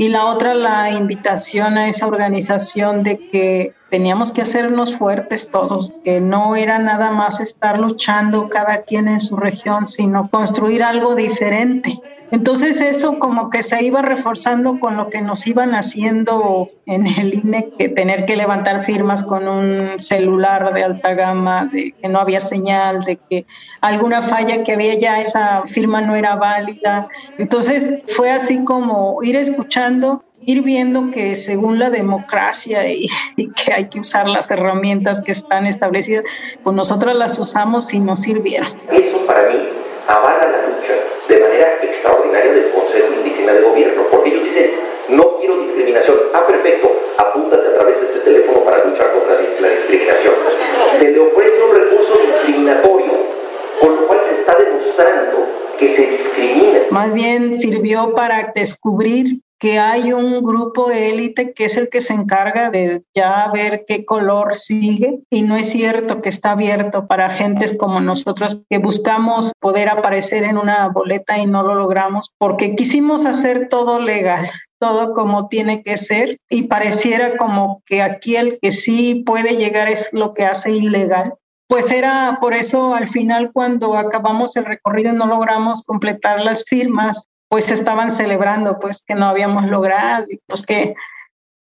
Y 0.00 0.08
la 0.08 0.24
otra, 0.24 0.54
la 0.54 0.90
invitación 0.92 1.76
a 1.76 1.86
esa 1.86 2.06
organización 2.06 3.02
de 3.02 3.18
que 3.18 3.74
teníamos 3.90 4.32
que 4.32 4.40
hacernos 4.40 4.96
fuertes 4.96 5.50
todos, 5.50 5.92
que 6.02 6.22
no 6.22 6.56
era 6.56 6.78
nada 6.78 7.10
más 7.10 7.38
estar 7.40 7.78
luchando 7.78 8.48
cada 8.48 8.84
quien 8.84 9.08
en 9.08 9.20
su 9.20 9.36
región, 9.36 9.84
sino 9.84 10.30
construir 10.30 10.82
algo 10.84 11.16
diferente. 11.16 12.00
Entonces 12.30 12.80
eso 12.80 13.18
como 13.18 13.50
que 13.50 13.62
se 13.62 13.82
iba 13.82 14.02
reforzando 14.02 14.78
con 14.78 14.96
lo 14.96 15.10
que 15.10 15.20
nos 15.20 15.46
iban 15.46 15.74
haciendo 15.74 16.70
en 16.86 17.06
el 17.06 17.34
INE, 17.34 17.70
que 17.78 17.88
tener 17.88 18.26
que 18.26 18.36
levantar 18.36 18.84
firmas 18.84 19.24
con 19.24 19.48
un 19.48 19.98
celular 19.98 20.72
de 20.72 20.84
alta 20.84 21.14
gama, 21.14 21.68
de 21.72 21.92
que 21.92 22.08
no 22.08 22.20
había 22.20 22.40
señal, 22.40 23.04
de 23.04 23.16
que 23.16 23.46
alguna 23.80 24.22
falla 24.22 24.62
que 24.62 24.72
había 24.72 24.94
ya 24.94 25.20
esa 25.20 25.62
firma 25.62 26.00
no 26.00 26.14
era 26.14 26.36
válida. 26.36 27.08
Entonces 27.38 28.02
fue 28.08 28.30
así 28.30 28.64
como 28.64 29.18
ir 29.22 29.36
escuchando 29.36 30.24
ir 30.42 30.62
viendo 30.62 31.10
que 31.10 31.36
según 31.36 31.78
la 31.78 31.90
democracia 31.90 32.90
y, 32.90 33.08
que 33.36 33.72
hay 33.74 33.88
que 33.88 34.00
usar 34.00 34.26
las 34.28 34.50
herramientas 34.50 35.20
que 35.20 35.32
están 35.32 35.66
establecidas, 35.66 36.24
pues 36.62 36.74
nosotras 36.74 37.14
las 37.14 37.38
usamos 37.38 37.92
y 37.92 38.00
nos 38.00 38.22
sirvieron. 38.22 38.72
Eso 38.90 39.26
para 39.26 39.50
mí 39.50 39.69
avala 40.10 40.48
la 40.48 40.66
lucha 40.66 40.94
de 41.28 41.38
manera 41.38 41.78
extraordinaria 41.82 42.52
del 42.52 42.70
Consejo 42.70 43.12
Indígena 43.14 43.54
de 43.54 43.62
Gobierno, 43.62 44.02
porque 44.10 44.30
ellos 44.30 44.44
dicen, 44.44 44.70
no 45.08 45.36
quiero 45.36 45.58
discriminación. 45.58 46.16
Ah, 46.34 46.44
perfecto, 46.46 46.90
apúntate 47.16 47.68
a 47.68 47.74
través 47.74 48.00
de 48.00 48.06
este 48.06 48.18
teléfono 48.20 48.60
para 48.64 48.84
luchar 48.84 49.12
contra 49.12 49.34
la 49.34 49.68
discriminación. 49.68 50.34
Se 50.92 51.12
le 51.12 51.20
ofrece 51.20 51.62
un 51.62 51.74
recurso 51.76 52.18
discriminatorio, 52.24 53.12
con 53.80 53.96
lo 53.96 54.06
cual 54.08 54.20
se 54.26 54.34
está 54.34 54.56
demostrando 54.56 55.46
que 55.78 55.88
se 55.88 56.06
discrimina. 56.06 56.80
Más 56.90 57.14
bien 57.14 57.56
sirvió 57.56 58.12
para 58.14 58.52
descubrir 58.54 59.40
que 59.60 59.78
hay 59.78 60.12
un 60.14 60.42
grupo 60.42 60.90
élite 60.90 61.52
que 61.52 61.66
es 61.66 61.76
el 61.76 61.90
que 61.90 62.00
se 62.00 62.14
encarga 62.14 62.70
de 62.70 63.04
ya 63.14 63.48
ver 63.52 63.84
qué 63.86 64.06
color 64.06 64.54
sigue 64.54 65.20
y 65.28 65.42
no 65.42 65.56
es 65.56 65.68
cierto 65.68 66.22
que 66.22 66.30
está 66.30 66.52
abierto 66.52 67.06
para 67.06 67.28
gentes 67.28 67.76
como 67.78 68.00
nosotros 68.00 68.62
que 68.70 68.78
buscamos 68.78 69.52
poder 69.60 69.90
aparecer 69.90 70.44
en 70.44 70.56
una 70.56 70.88
boleta 70.88 71.38
y 71.38 71.46
no 71.46 71.62
lo 71.62 71.74
logramos 71.74 72.30
porque 72.38 72.74
quisimos 72.74 73.26
hacer 73.26 73.68
todo 73.68 74.00
legal 74.00 74.50
todo 74.80 75.12
como 75.12 75.48
tiene 75.48 75.82
que 75.82 75.98
ser 75.98 76.38
y 76.48 76.62
pareciera 76.62 77.36
como 77.36 77.82
que 77.84 78.00
aquí 78.00 78.36
el 78.36 78.58
que 78.60 78.72
sí 78.72 79.22
puede 79.26 79.56
llegar 79.56 79.88
es 79.88 80.08
lo 80.12 80.32
que 80.32 80.46
hace 80.46 80.72
ilegal. 80.72 81.34
Pues 81.68 81.92
era 81.92 82.38
por 82.40 82.54
eso 82.54 82.94
al 82.94 83.10
final 83.10 83.52
cuando 83.52 83.96
acabamos 83.96 84.56
el 84.56 84.64
recorrido 84.64 85.12
no 85.12 85.26
logramos 85.26 85.84
completar 85.84 86.42
las 86.42 86.64
firmas 86.64 87.28
pues 87.50 87.72
estaban 87.72 88.12
celebrando 88.12 88.78
pues 88.78 89.02
que 89.04 89.16
no 89.16 89.26
habíamos 89.26 89.64
logrado 89.64 90.24
y 90.30 90.38
pues 90.46 90.64
que 90.64 90.94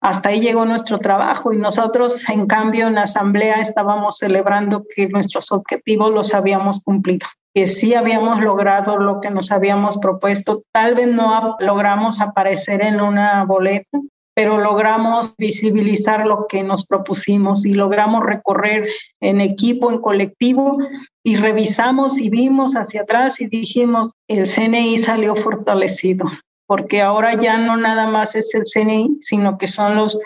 hasta 0.02 0.30
ahí 0.30 0.40
llegó 0.40 0.64
nuestro 0.64 1.00
trabajo. 1.00 1.52
Y 1.52 1.58
nosotros 1.58 2.30
en 2.30 2.46
cambio 2.46 2.88
en 2.88 2.96
la 2.96 3.04
asamblea 3.04 3.60
estábamos 3.60 4.18
celebrando 4.20 4.86
que 4.88 5.10
nuestros 5.10 5.52
objetivos 5.52 6.12
los 6.12 6.36
habíamos 6.36 6.84
cumplido, 6.84 7.26
que 7.56 7.68
sí 7.68 7.96
habíamos 7.96 8.40
logrado 8.40 8.98
lo 8.98 9.20
que 9.20 9.32
nos 9.32 9.52
habíamos 9.52 9.98
propuesto, 9.98 10.62
tal 10.72 10.94
vez 10.94 11.08
no 11.08 11.58
logramos 11.60 12.22
aparecer 12.22 12.84
en 12.84 13.02
una 13.02 13.44
boleta, 13.46 13.98
pero 14.34 14.58
logramos 14.58 15.36
visibilizar 15.38 16.26
lo 16.26 16.48
que 16.48 16.64
nos 16.64 16.86
propusimos 16.86 17.66
y 17.66 17.74
logramos 17.74 18.24
recorrer 18.24 18.88
en 19.20 19.42
equipo, 19.42 19.92
en 19.92 20.00
colectivo 20.00 20.78
y 21.24 21.36
revisamos 21.36 22.20
y 22.20 22.30
vimos 22.30 22.76
hacia 22.76 23.02
atrás 23.02 23.42
y 23.42 23.48
dijimos, 23.48 24.14
el 24.28 24.48
CNI 24.48 24.98
salió 25.00 25.36
fortalecido, 25.36 26.26
porque 26.66 27.02
ahora 27.02 27.34
ya 27.34 27.58
no 27.58 27.76
nada 27.76 28.08
más 28.08 28.36
es 28.36 28.54
el 28.56 28.64
CNI, 28.64 29.18
sino 29.22 29.58
que 29.58 29.68
son 29.68 29.96
los 29.96 30.20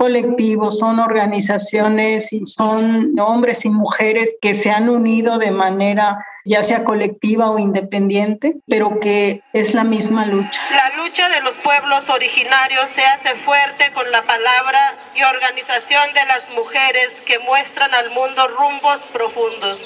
colectivos, 0.00 0.78
son 0.78 0.98
organizaciones 0.98 2.32
y 2.32 2.46
son 2.46 3.14
hombres 3.20 3.66
y 3.66 3.68
mujeres 3.68 4.34
que 4.40 4.54
se 4.54 4.70
han 4.70 4.88
unido 4.88 5.38
de 5.38 5.50
manera 5.50 6.24
ya 6.44 6.62
sea 6.62 6.84
colectiva 6.84 7.50
o 7.50 7.58
independiente, 7.58 8.56
pero 8.66 9.00
que 9.00 9.42
es 9.52 9.74
la 9.74 9.84
misma 9.84 10.26
lucha. 10.26 10.60
La 10.70 11.02
lucha 11.02 11.28
de 11.28 11.40
los 11.42 11.56
pueblos 11.58 12.08
originarios 12.08 12.90
se 12.90 13.04
hace 13.04 13.34
fuerte 13.36 13.92
con 13.92 14.10
la 14.10 14.22
palabra 14.22 14.80
y 15.14 15.22
organización 15.22 16.12
de 16.14 16.24
las 16.26 16.50
mujeres 16.54 17.20
que 17.26 17.38
muestran 17.40 17.92
al 17.94 18.10
mundo 18.10 18.48
rumbos 18.48 19.00
profundos 19.12 19.78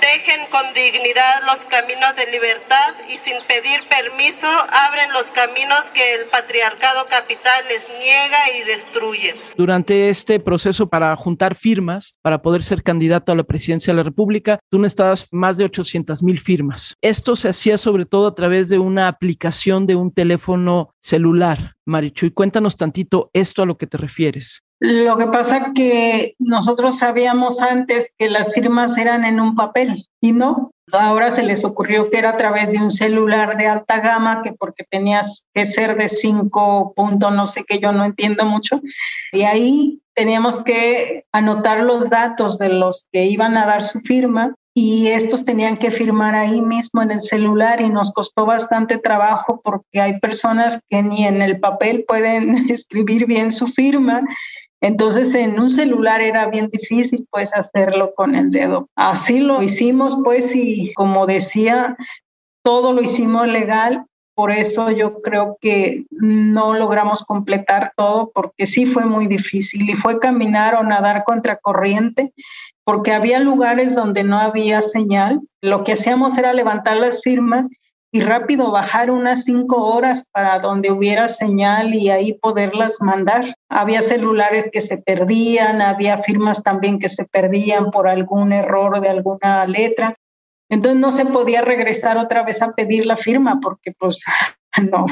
Dejen 0.00 0.40
con 0.50 0.62
dignidad 0.74 1.42
los 1.46 1.60
caminos 1.64 2.14
de 2.16 2.30
libertad 2.30 2.92
y 3.08 3.16
sin 3.16 3.36
pedir 3.48 3.80
permiso 3.88 4.46
abren 4.70 5.10
los 5.12 5.28
caminos 5.28 5.86
que 5.94 6.16
el 6.16 6.26
patriarcado 6.26 7.06
capital 7.08 7.64
les 7.68 7.88
niega 7.98 8.38
y 8.54 8.66
destruye. 8.66 9.34
Durante 9.56 10.10
este 10.10 10.40
proceso 10.40 10.88
para 10.88 11.16
juntar 11.16 11.54
firmas, 11.54 12.18
para 12.20 12.42
poder 12.42 12.62
ser 12.62 12.82
candidato 12.82 13.32
a 13.32 13.34
la 13.34 13.44
presidencia 13.44 13.92
de 13.92 13.96
la 13.96 14.02
República, 14.02 14.58
tú 14.70 14.78
necesitabas 14.78 15.28
más 15.32 15.56
de 15.56 15.64
800 15.64 15.83
mil 16.22 16.38
firmas. 16.38 16.96
Esto 17.00 17.36
se 17.36 17.48
hacía 17.48 17.78
sobre 17.78 18.06
todo 18.06 18.26
a 18.26 18.34
través 18.34 18.68
de 18.68 18.78
una 18.78 19.08
aplicación 19.08 19.86
de 19.86 19.96
un 19.96 20.10
teléfono 20.10 20.90
celular. 21.02 21.74
Marichuy, 21.86 22.30
cuéntanos 22.30 22.76
tantito 22.76 23.30
esto 23.32 23.62
a 23.62 23.66
lo 23.66 23.76
que 23.76 23.86
te 23.86 23.96
refieres. 23.96 24.62
Lo 24.80 25.16
que 25.16 25.26
pasa 25.26 25.72
que 25.74 26.34
nosotros 26.38 26.98
sabíamos 26.98 27.62
antes 27.62 28.12
que 28.18 28.28
las 28.28 28.52
firmas 28.52 28.98
eran 28.98 29.24
en 29.24 29.40
un 29.40 29.54
papel 29.54 30.06
y 30.20 30.32
no. 30.32 30.72
Ahora 30.92 31.30
se 31.30 31.42
les 31.42 31.64
ocurrió 31.64 32.10
que 32.10 32.18
era 32.18 32.30
a 32.30 32.36
través 32.36 32.70
de 32.70 32.78
un 32.78 32.90
celular 32.90 33.56
de 33.56 33.66
alta 33.66 34.00
gama, 34.00 34.42
que 34.42 34.52
porque 34.52 34.84
tenías 34.84 35.46
que 35.54 35.64
ser 35.64 35.96
de 35.96 36.10
cinco 36.10 36.92
puntos, 36.94 37.32
no 37.32 37.46
sé 37.46 37.64
qué, 37.66 37.78
yo 37.78 37.92
no 37.92 38.04
entiendo 38.04 38.44
mucho. 38.44 38.80
Y 39.32 39.42
ahí 39.42 40.02
teníamos 40.14 40.62
que 40.62 41.24
anotar 41.32 41.82
los 41.82 42.10
datos 42.10 42.58
de 42.58 42.68
los 42.68 43.08
que 43.10 43.24
iban 43.24 43.56
a 43.56 43.66
dar 43.66 43.84
su 43.84 44.00
firma 44.00 44.54
y 44.76 45.08
estos 45.08 45.44
tenían 45.44 45.76
que 45.76 45.92
firmar 45.92 46.34
ahí 46.34 46.60
mismo 46.60 47.00
en 47.00 47.12
el 47.12 47.22
celular 47.22 47.80
y 47.80 47.88
nos 47.90 48.12
costó 48.12 48.44
bastante 48.44 48.98
trabajo 48.98 49.60
porque 49.62 50.00
hay 50.00 50.18
personas 50.18 50.80
que 50.88 51.02
ni 51.02 51.24
en 51.24 51.40
el 51.40 51.60
papel 51.60 52.04
pueden 52.06 52.54
escribir 52.70 53.26
bien 53.26 53.50
su 53.50 53.68
firma 53.68 54.22
entonces 54.84 55.34
en 55.34 55.58
un 55.58 55.70
celular 55.70 56.20
era 56.20 56.46
bien 56.48 56.68
difícil 56.70 57.26
pues 57.30 57.54
hacerlo 57.54 58.12
con 58.14 58.34
el 58.34 58.50
dedo. 58.50 58.90
Así 58.94 59.40
lo 59.40 59.62
hicimos 59.62 60.18
pues 60.22 60.54
y 60.54 60.92
como 60.92 61.26
decía, 61.26 61.96
todo 62.62 62.92
lo 62.92 63.00
hicimos 63.00 63.48
legal. 63.48 64.04
Por 64.34 64.50
eso 64.50 64.90
yo 64.90 65.22
creo 65.22 65.56
que 65.58 66.04
no 66.10 66.74
logramos 66.74 67.24
completar 67.24 67.94
todo 67.96 68.30
porque 68.34 68.66
sí 68.66 68.84
fue 68.84 69.06
muy 69.06 69.26
difícil 69.26 69.88
y 69.88 69.94
fue 69.94 70.18
caminar 70.18 70.74
o 70.74 70.82
nadar 70.82 71.24
contra 71.24 71.56
corriente 71.56 72.34
porque 72.84 73.12
había 73.12 73.40
lugares 73.40 73.94
donde 73.94 74.24
no 74.24 74.38
había 74.38 74.80
señal. 74.80 75.40
Lo 75.60 75.84
que 75.84 75.94
hacíamos 75.94 76.36
era 76.38 76.52
levantar 76.52 76.98
las 76.98 77.22
firmas 77.22 77.68
y 78.14 78.20
rápido 78.20 78.70
bajar 78.70 79.10
unas 79.10 79.42
cinco 79.42 79.88
horas 79.88 80.28
para 80.30 80.60
donde 80.60 80.92
hubiera 80.92 81.26
señal 81.26 81.94
y 81.94 82.10
ahí 82.10 82.34
poderlas 82.34 82.98
mandar. 83.00 83.56
Había 83.68 84.02
celulares 84.02 84.70
que 84.72 84.82
se 84.82 84.98
perdían, 84.98 85.82
había 85.82 86.18
firmas 86.18 86.62
también 86.62 87.00
que 87.00 87.08
se 87.08 87.24
perdían 87.24 87.90
por 87.90 88.06
algún 88.06 88.52
error 88.52 89.00
de 89.00 89.08
alguna 89.08 89.66
letra. 89.66 90.16
Entonces 90.68 91.00
no 91.00 91.12
se 91.12 91.26
podía 91.26 91.62
regresar 91.62 92.18
otra 92.18 92.42
vez 92.42 92.62
a 92.62 92.72
pedir 92.72 93.06
la 93.06 93.16
firma 93.16 93.60
porque 93.60 93.92
pues 93.92 94.20
no. 94.90 95.06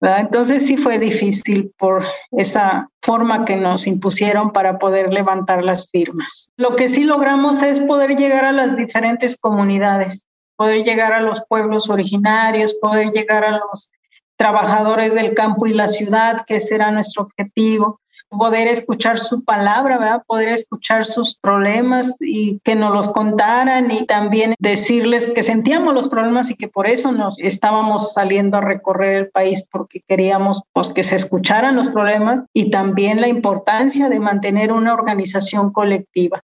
Entonces 0.00 0.66
sí 0.66 0.76
fue 0.76 0.98
difícil 0.98 1.72
por 1.78 2.04
esa 2.32 2.88
forma 3.02 3.44
que 3.44 3.56
nos 3.56 3.86
impusieron 3.86 4.52
para 4.52 4.78
poder 4.78 5.12
levantar 5.12 5.62
las 5.62 5.88
firmas. 5.90 6.50
Lo 6.56 6.74
que 6.74 6.88
sí 6.88 7.04
logramos 7.04 7.62
es 7.62 7.80
poder 7.80 8.16
llegar 8.16 8.44
a 8.44 8.52
las 8.52 8.76
diferentes 8.76 9.38
comunidades 9.38 10.26
poder 10.62 10.84
llegar 10.84 11.12
a 11.12 11.20
los 11.20 11.42
pueblos 11.48 11.90
originarios, 11.90 12.74
poder 12.74 13.10
llegar 13.10 13.44
a 13.44 13.58
los 13.58 13.90
trabajadores 14.36 15.12
del 15.12 15.34
campo 15.34 15.66
y 15.66 15.74
la 15.74 15.88
ciudad, 15.88 16.44
que 16.46 16.60
será 16.60 16.92
nuestro 16.92 17.24
objetivo, 17.24 18.00
poder 18.32 18.68
escuchar 18.68 19.20
su 19.20 19.44
palabra, 19.44 19.98
¿verdad? 19.98 20.22
Poder 20.26 20.48
escuchar 20.48 21.04
sus 21.04 21.36
problemas 21.36 22.16
y 22.20 22.60
que 22.64 22.74
nos 22.74 22.92
los 22.92 23.08
contaran 23.08 23.90
y 23.90 24.06
también 24.06 24.54
decirles 24.58 25.26
que 25.26 25.42
sentíamos 25.42 25.94
los 25.94 26.08
problemas 26.08 26.50
y 26.50 26.56
que 26.56 26.68
por 26.68 26.88
eso 26.88 27.12
nos 27.12 27.40
estábamos 27.40 28.12
saliendo 28.14 28.58
a 28.58 28.62
recorrer 28.62 29.12
el 29.14 29.30
país 29.30 29.68
porque 29.70 30.02
queríamos 30.06 30.62
pues 30.72 30.92
que 30.92 31.04
se 31.04 31.16
escucharan 31.16 31.76
los 31.76 31.88
problemas 31.88 32.42
y 32.52 32.70
también 32.70 33.20
la 33.20 33.28
importancia 33.28 34.08
de 34.08 34.20
mantener 34.20 34.72
una 34.72 34.94
organización 34.94 35.72
colectiva. 35.72 36.40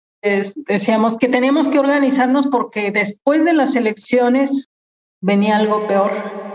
Decíamos 0.69 1.17
que 1.17 1.29
tenemos 1.29 1.69
que 1.69 1.81
organizarnos 1.81 2.47
porque 2.47 2.93
después 2.93 3.45
de 3.45 3.55
las 3.55 3.75
elecciones 3.75 4.69
venía 5.21 5.57
algo 5.57 5.87
peor 5.89 6.51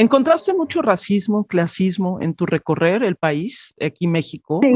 ¿Encontraste 0.00 0.54
mucho 0.54 0.80
racismo, 0.80 1.44
clasismo 1.44 2.22
en 2.22 2.32
tu 2.32 2.46
recorrer 2.46 3.02
el 3.02 3.16
país, 3.16 3.74
aquí 3.78 4.06
México, 4.06 4.60
sí, 4.62 4.72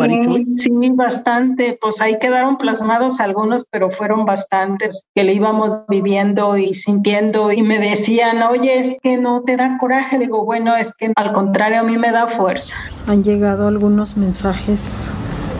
Sí, 0.53 0.71
bastante. 0.91 1.79
Pues 1.81 2.03
ahí 2.03 2.19
quedaron 2.19 2.59
plasmados 2.59 3.21
algunos, 3.21 3.65
pero 3.71 3.91
fueron 3.91 4.27
bastantes 4.27 5.07
que 5.15 5.25
le 5.25 5.33
íbamos 5.33 5.79
viviendo 5.89 6.59
y 6.59 6.75
sintiendo 6.75 7.51
y 7.53 7.63
me 7.63 7.79
decían, 7.79 8.43
oye, 8.43 8.79
es 8.79 8.97
que 9.03 9.17
no 9.17 9.41
te 9.41 9.57
da 9.57 9.79
coraje. 9.79 10.19
Digo, 10.19 10.45
bueno, 10.45 10.77
es 10.77 10.95
que 10.95 11.11
al 11.17 11.33
contrario, 11.33 11.81
a 11.81 11.85
mí 11.85 11.97
me 11.97 12.13
da 12.13 12.29
fuerza. 12.29 12.77
Han 13.07 13.25
llegado 13.25 13.67
algunos 13.67 14.19
mensajes 14.19 15.15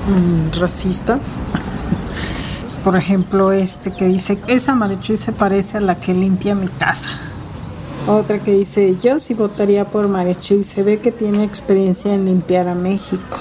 mm, 0.09 0.61
racistas. 0.61 1.31
Por 2.85 2.97
ejemplo, 2.97 3.51
este 3.51 3.97
que 3.97 4.09
dice, 4.09 4.39
esa 4.47 4.75
Marichuy 4.75 5.17
se 5.17 5.33
parece 5.33 5.79
a 5.79 5.81
la 5.81 5.95
que 5.95 6.13
limpia 6.13 6.55
mi 6.55 6.69
casa. 6.69 7.24
Otra 8.07 8.39
que 8.39 8.53
dice, 8.53 8.97
yo 9.01 9.19
sí 9.19 9.33
votaría 9.33 9.87
por 9.87 10.09
Marichuy, 10.09 10.63
se 10.63 10.83
ve 10.83 11.01
que 11.01 11.11
tiene 11.11 11.43
experiencia 11.43 12.13
en 12.13 12.27
limpiar 12.27 12.69
a 12.69 12.75
México. 12.75 13.39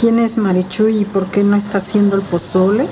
¿Quién 0.00 0.18
es 0.18 0.38
Marichuy 0.38 1.02
y 1.02 1.04
por 1.04 1.26
qué 1.26 1.44
no 1.44 1.54
está 1.54 1.78
haciendo 1.78 2.16
el 2.16 2.22
pozole? 2.22 2.86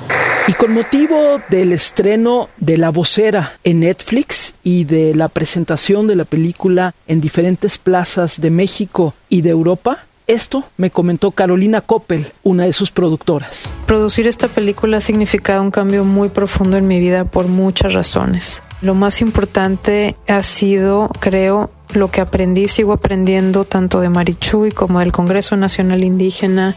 Y 0.47 0.53
con 0.53 0.73
motivo 0.73 1.41
del 1.49 1.73
estreno 1.73 2.49
de 2.57 2.77
La 2.77 2.91
Vocera 2.91 3.57
en 3.63 3.79
Netflix 3.79 4.53
y 4.63 4.83
de 4.83 5.15
la 5.15 5.29
presentación 5.29 6.05
de 6.05 6.15
la 6.15 6.25
película 6.25 6.93
en 7.07 7.21
diferentes 7.21 7.79
plazas 7.79 8.39
de 8.39 8.51
México 8.51 9.15
y 9.29 9.41
de 9.41 9.49
Europa, 9.49 10.05
esto 10.27 10.65
me 10.75 10.91
comentó 10.91 11.31
Carolina 11.31 11.81
Coppel, 11.81 12.27
una 12.43 12.65
de 12.65 12.73
sus 12.73 12.91
productoras. 12.91 13.73
Producir 13.85 14.27
esta 14.27 14.49
película 14.49 14.97
ha 14.97 15.01
significado 15.01 15.61
un 15.61 15.71
cambio 15.71 16.03
muy 16.03 16.29
profundo 16.29 16.75
en 16.77 16.87
mi 16.87 16.99
vida 16.99 17.23
por 17.25 17.47
muchas 17.47 17.93
razones. 17.93 18.61
Lo 18.81 18.93
más 18.93 19.21
importante 19.21 20.15
ha 20.27 20.43
sido, 20.43 21.09
creo, 21.19 21.71
lo 21.93 22.11
que 22.11 22.21
aprendí, 22.21 22.67
sigo 22.67 22.91
aprendiendo 22.93 23.63
tanto 23.63 24.01
de 24.01 24.09
Marichuy 24.09 24.71
como 24.71 24.99
del 24.99 25.13
Congreso 25.13 25.55
Nacional 25.55 26.03
Indígena, 26.03 26.75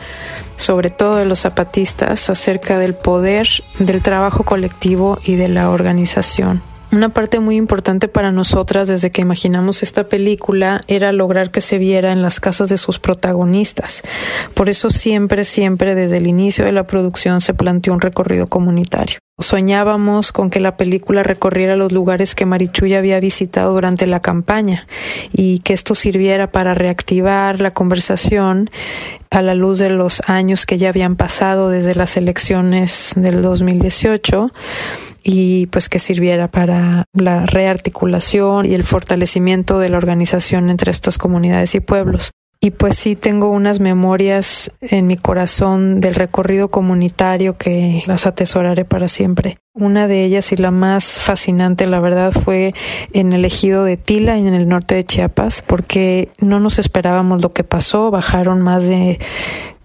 sobre 0.57 0.91
todo 0.91 1.17
de 1.17 1.27
los 1.27 1.41
zapatistas, 1.41 2.31
acerca 2.31 2.79
del 2.79 2.95
poder 2.95 3.49
del 3.81 4.01
trabajo 4.01 4.45
colectivo 4.45 5.19
y 5.25 5.35
de 5.35 5.49
la 5.49 5.71
organización. 5.71 6.63
Una 6.93 7.09
parte 7.09 7.39
muy 7.39 7.55
importante 7.55 8.09
para 8.09 8.33
nosotras 8.33 8.89
desde 8.89 9.13
que 9.13 9.23
imaginamos 9.23 9.85
esta 9.85 10.09
película 10.09 10.81
era 10.89 11.13
lograr 11.13 11.53
que 11.53 11.61
se 11.61 11.79
viera 11.79 12.11
en 12.11 12.21
las 12.21 12.41
casas 12.41 12.69
de 12.69 12.77
sus 12.79 12.99
protagonistas. 12.99 14.03
Por 14.55 14.69
eso 14.69 14.91
siempre, 14.91 15.45
siempre 15.45 15.95
desde 15.95 16.17
el 16.17 16.27
inicio 16.27 16.65
de 16.65 16.73
la 16.73 16.89
producción 16.89 17.41
se 17.41 17.55
planteó 17.55 17.93
un 17.93 18.01
recorrido 18.01 18.49
comunitario. 18.49 19.19
Soñábamos 19.41 20.33
con 20.33 20.51
que 20.51 20.61
la 20.61 20.77
película 20.77 21.23
recorriera 21.23 21.77
los 21.77 21.93
lugares 21.93 22.35
que 22.35 22.47
Marichuy 22.47 22.95
había 22.95 23.21
visitado 23.21 23.73
durante 23.73 24.07
la 24.07 24.21
campaña 24.21 24.87
y 25.33 25.61
que 25.61 25.73
esto 25.73 25.95
sirviera 25.95 26.51
para 26.51 26.75
reactivar 26.75 27.61
la 27.61 27.73
conversación 27.73 28.71
a 29.31 29.43
la 29.43 29.55
luz 29.55 29.79
de 29.79 29.91
los 29.91 30.23
años 30.29 30.67
que 30.67 30.77
ya 30.77 30.89
habían 30.89 31.17
pasado 31.17 31.69
desde 31.69 31.95
las 31.95 32.17
elecciones 32.17 33.13
del 33.17 33.43
2018 33.43 34.53
y 35.23 35.67
pues 35.67 35.89
que 35.89 35.99
sirviera 35.99 36.49
para 36.49 37.05
la 37.13 37.47
rearticulación 37.47 38.67
y 38.67 38.75
el 38.75 38.85
fortalecimiento 38.85 39.79
de 39.79 39.89
la 39.89 39.99
organización 39.99 40.71
entre 40.71 40.91
estas 40.91 41.19
comunidades 41.19 41.75
y 41.75 41.81
pueblos. 41.81 42.31
Y 42.63 42.73
pues 42.73 42.97
sí 42.97 43.17
tengo 43.17 43.49
unas 43.49 43.81
memorias 43.81 44.71
en 44.83 45.07
mi 45.07 45.17
corazón 45.17 46.01
del 46.01 46.15
recorrido 46.15 46.69
comunitario 46.69 47.57
que 47.57 48.03
las 48.07 48.27
atesoraré 48.27 48.85
para 48.85 49.09
siempre. 49.09 49.57
Una 49.73 50.07
de 50.07 50.25
ellas 50.25 50.53
y 50.53 50.57
la 50.57 50.71
más 50.71 51.21
fascinante, 51.21 51.87
la 51.87 52.01
verdad, 52.01 52.33
fue 52.33 52.75
en 53.15 53.33
el 53.33 53.47
ejido 53.47 53.85
de 53.85 53.97
Tila, 53.97 54.37
en 54.37 54.53
el 54.53 54.69
norte 54.69 54.95
de 54.95 55.07
Chiapas, 55.07 55.65
porque 55.67 56.29
no 56.39 56.61
nos 56.61 56.79
esperábamos 56.79 57.41
lo 57.41 57.55
que 57.55 57.65
pasó. 57.65 58.11
Bajaron 58.11 58.61
más 58.61 58.87
de 58.87 59.19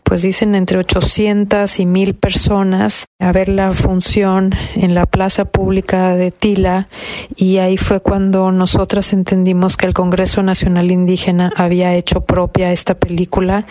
pues 0.06 0.22
dicen 0.22 0.54
entre 0.54 0.78
800 0.78 1.80
y 1.80 1.86
1000 1.86 2.14
personas 2.14 3.08
a 3.20 3.32
ver 3.32 3.50
la 3.50 3.72
función 3.72 4.54
en 4.76 4.94
la 4.94 5.08
plaza 5.08 5.46
pública 5.46 6.16
de 6.16 6.30
Tila 6.32 6.90
y 7.36 7.58
ahí 7.58 7.76
fue 7.76 8.02
cuando 8.02 8.52
nosotras 8.52 9.14
entendimos 9.14 9.78
que 9.78 9.88
el 9.88 9.94
Congreso 9.94 10.44
Nacional 10.44 10.92
Indígena 10.92 11.52
había 11.56 11.96
hecho 11.96 12.22
propia 12.22 12.72
esta 12.72 12.94
película 12.94 13.66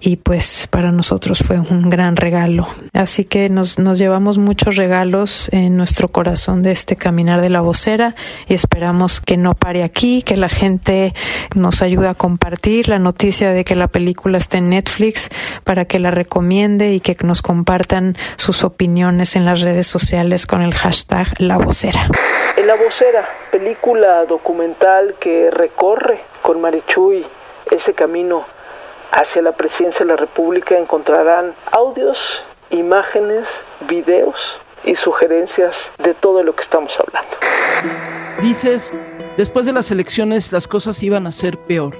y 0.00 0.16
pues 0.16 0.66
para 0.70 0.90
nosotros 0.90 1.44
fue 1.46 1.60
un 1.60 1.88
gran 1.88 2.16
regalo. 2.16 2.66
Así 2.92 3.24
que 3.24 3.48
nos, 3.48 3.78
nos 3.78 3.98
llevamos 3.98 4.38
muchos 4.38 4.76
regalos 4.76 5.48
en 5.52 5.76
nuestro 5.76 6.08
corazón 6.08 6.62
de 6.62 6.72
este 6.72 6.96
caminar 6.96 7.40
de 7.40 7.50
la 7.50 7.60
vocera 7.60 8.16
y 8.48 8.54
esperamos 8.54 9.20
que 9.20 9.36
no 9.36 9.54
pare 9.54 9.84
aquí, 9.84 10.22
que 10.22 10.36
la 10.36 10.48
gente 10.48 11.14
nos 11.54 11.82
ayude 11.82 12.08
a 12.08 12.14
compartir 12.14 12.88
la 12.88 12.98
noticia 12.98 13.52
de 13.52 13.64
que 13.64 13.76
la 13.76 13.86
película 13.86 14.38
está 14.38 14.58
en 14.58 14.70
Netflix 14.70 15.28
para 15.68 15.77
que 15.84 15.98
la 15.98 16.10
recomiende 16.10 16.92
y 16.92 17.00
que 17.00 17.16
nos 17.24 17.42
compartan 17.42 18.16
sus 18.36 18.64
opiniones 18.64 19.36
en 19.36 19.44
las 19.44 19.62
redes 19.62 19.86
sociales 19.86 20.46
con 20.46 20.62
el 20.62 20.74
hashtag 20.74 21.26
La 21.38 21.58
Vocera. 21.58 22.08
En 22.56 22.66
La 22.66 22.74
Vocera, 22.74 23.28
película 23.50 24.24
documental 24.24 25.14
que 25.20 25.50
recorre 25.50 26.20
con 26.42 26.60
Marichuy 26.60 27.26
ese 27.70 27.94
camino 27.94 28.44
hacia 29.12 29.42
la 29.42 29.52
presidencia 29.52 30.00
de 30.00 30.12
la 30.12 30.16
República, 30.16 30.78
encontrarán 30.78 31.54
audios, 31.72 32.42
imágenes, 32.70 33.46
videos 33.88 34.58
y 34.84 34.96
sugerencias 34.96 35.76
de 35.98 36.14
todo 36.14 36.42
lo 36.42 36.54
que 36.54 36.62
estamos 36.62 36.96
hablando. 36.98 37.36
Dices, 38.42 38.92
después 39.36 39.66
de 39.66 39.72
las 39.72 39.90
elecciones 39.90 40.52
las 40.52 40.68
cosas 40.68 41.02
iban 41.02 41.26
a 41.26 41.32
ser 41.32 41.56
peor. 41.56 41.94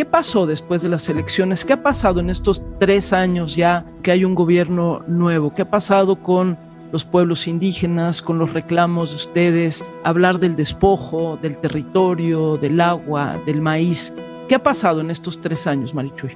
¿Qué 0.00 0.06
pasó 0.06 0.46
después 0.46 0.80
de 0.80 0.88
las 0.88 1.10
elecciones? 1.10 1.66
¿Qué 1.66 1.74
ha 1.74 1.82
pasado 1.82 2.20
en 2.20 2.30
estos 2.30 2.62
tres 2.78 3.12
años 3.12 3.54
ya 3.54 3.84
que 4.02 4.10
hay 4.10 4.24
un 4.24 4.34
gobierno 4.34 5.02
nuevo? 5.06 5.54
¿Qué 5.54 5.60
ha 5.60 5.70
pasado 5.70 6.16
con 6.16 6.56
los 6.90 7.04
pueblos 7.04 7.46
indígenas, 7.46 8.22
con 8.22 8.38
los 8.38 8.54
reclamos 8.54 9.10
de 9.10 9.16
ustedes? 9.16 9.84
Hablar 10.02 10.38
del 10.38 10.56
despojo, 10.56 11.38
del 11.42 11.58
territorio, 11.58 12.56
del 12.56 12.80
agua, 12.80 13.36
del 13.44 13.60
maíz. 13.60 14.14
¿Qué 14.48 14.54
ha 14.54 14.62
pasado 14.62 15.02
en 15.02 15.10
estos 15.10 15.38
tres 15.38 15.66
años, 15.66 15.92
Marichuy? 15.92 16.32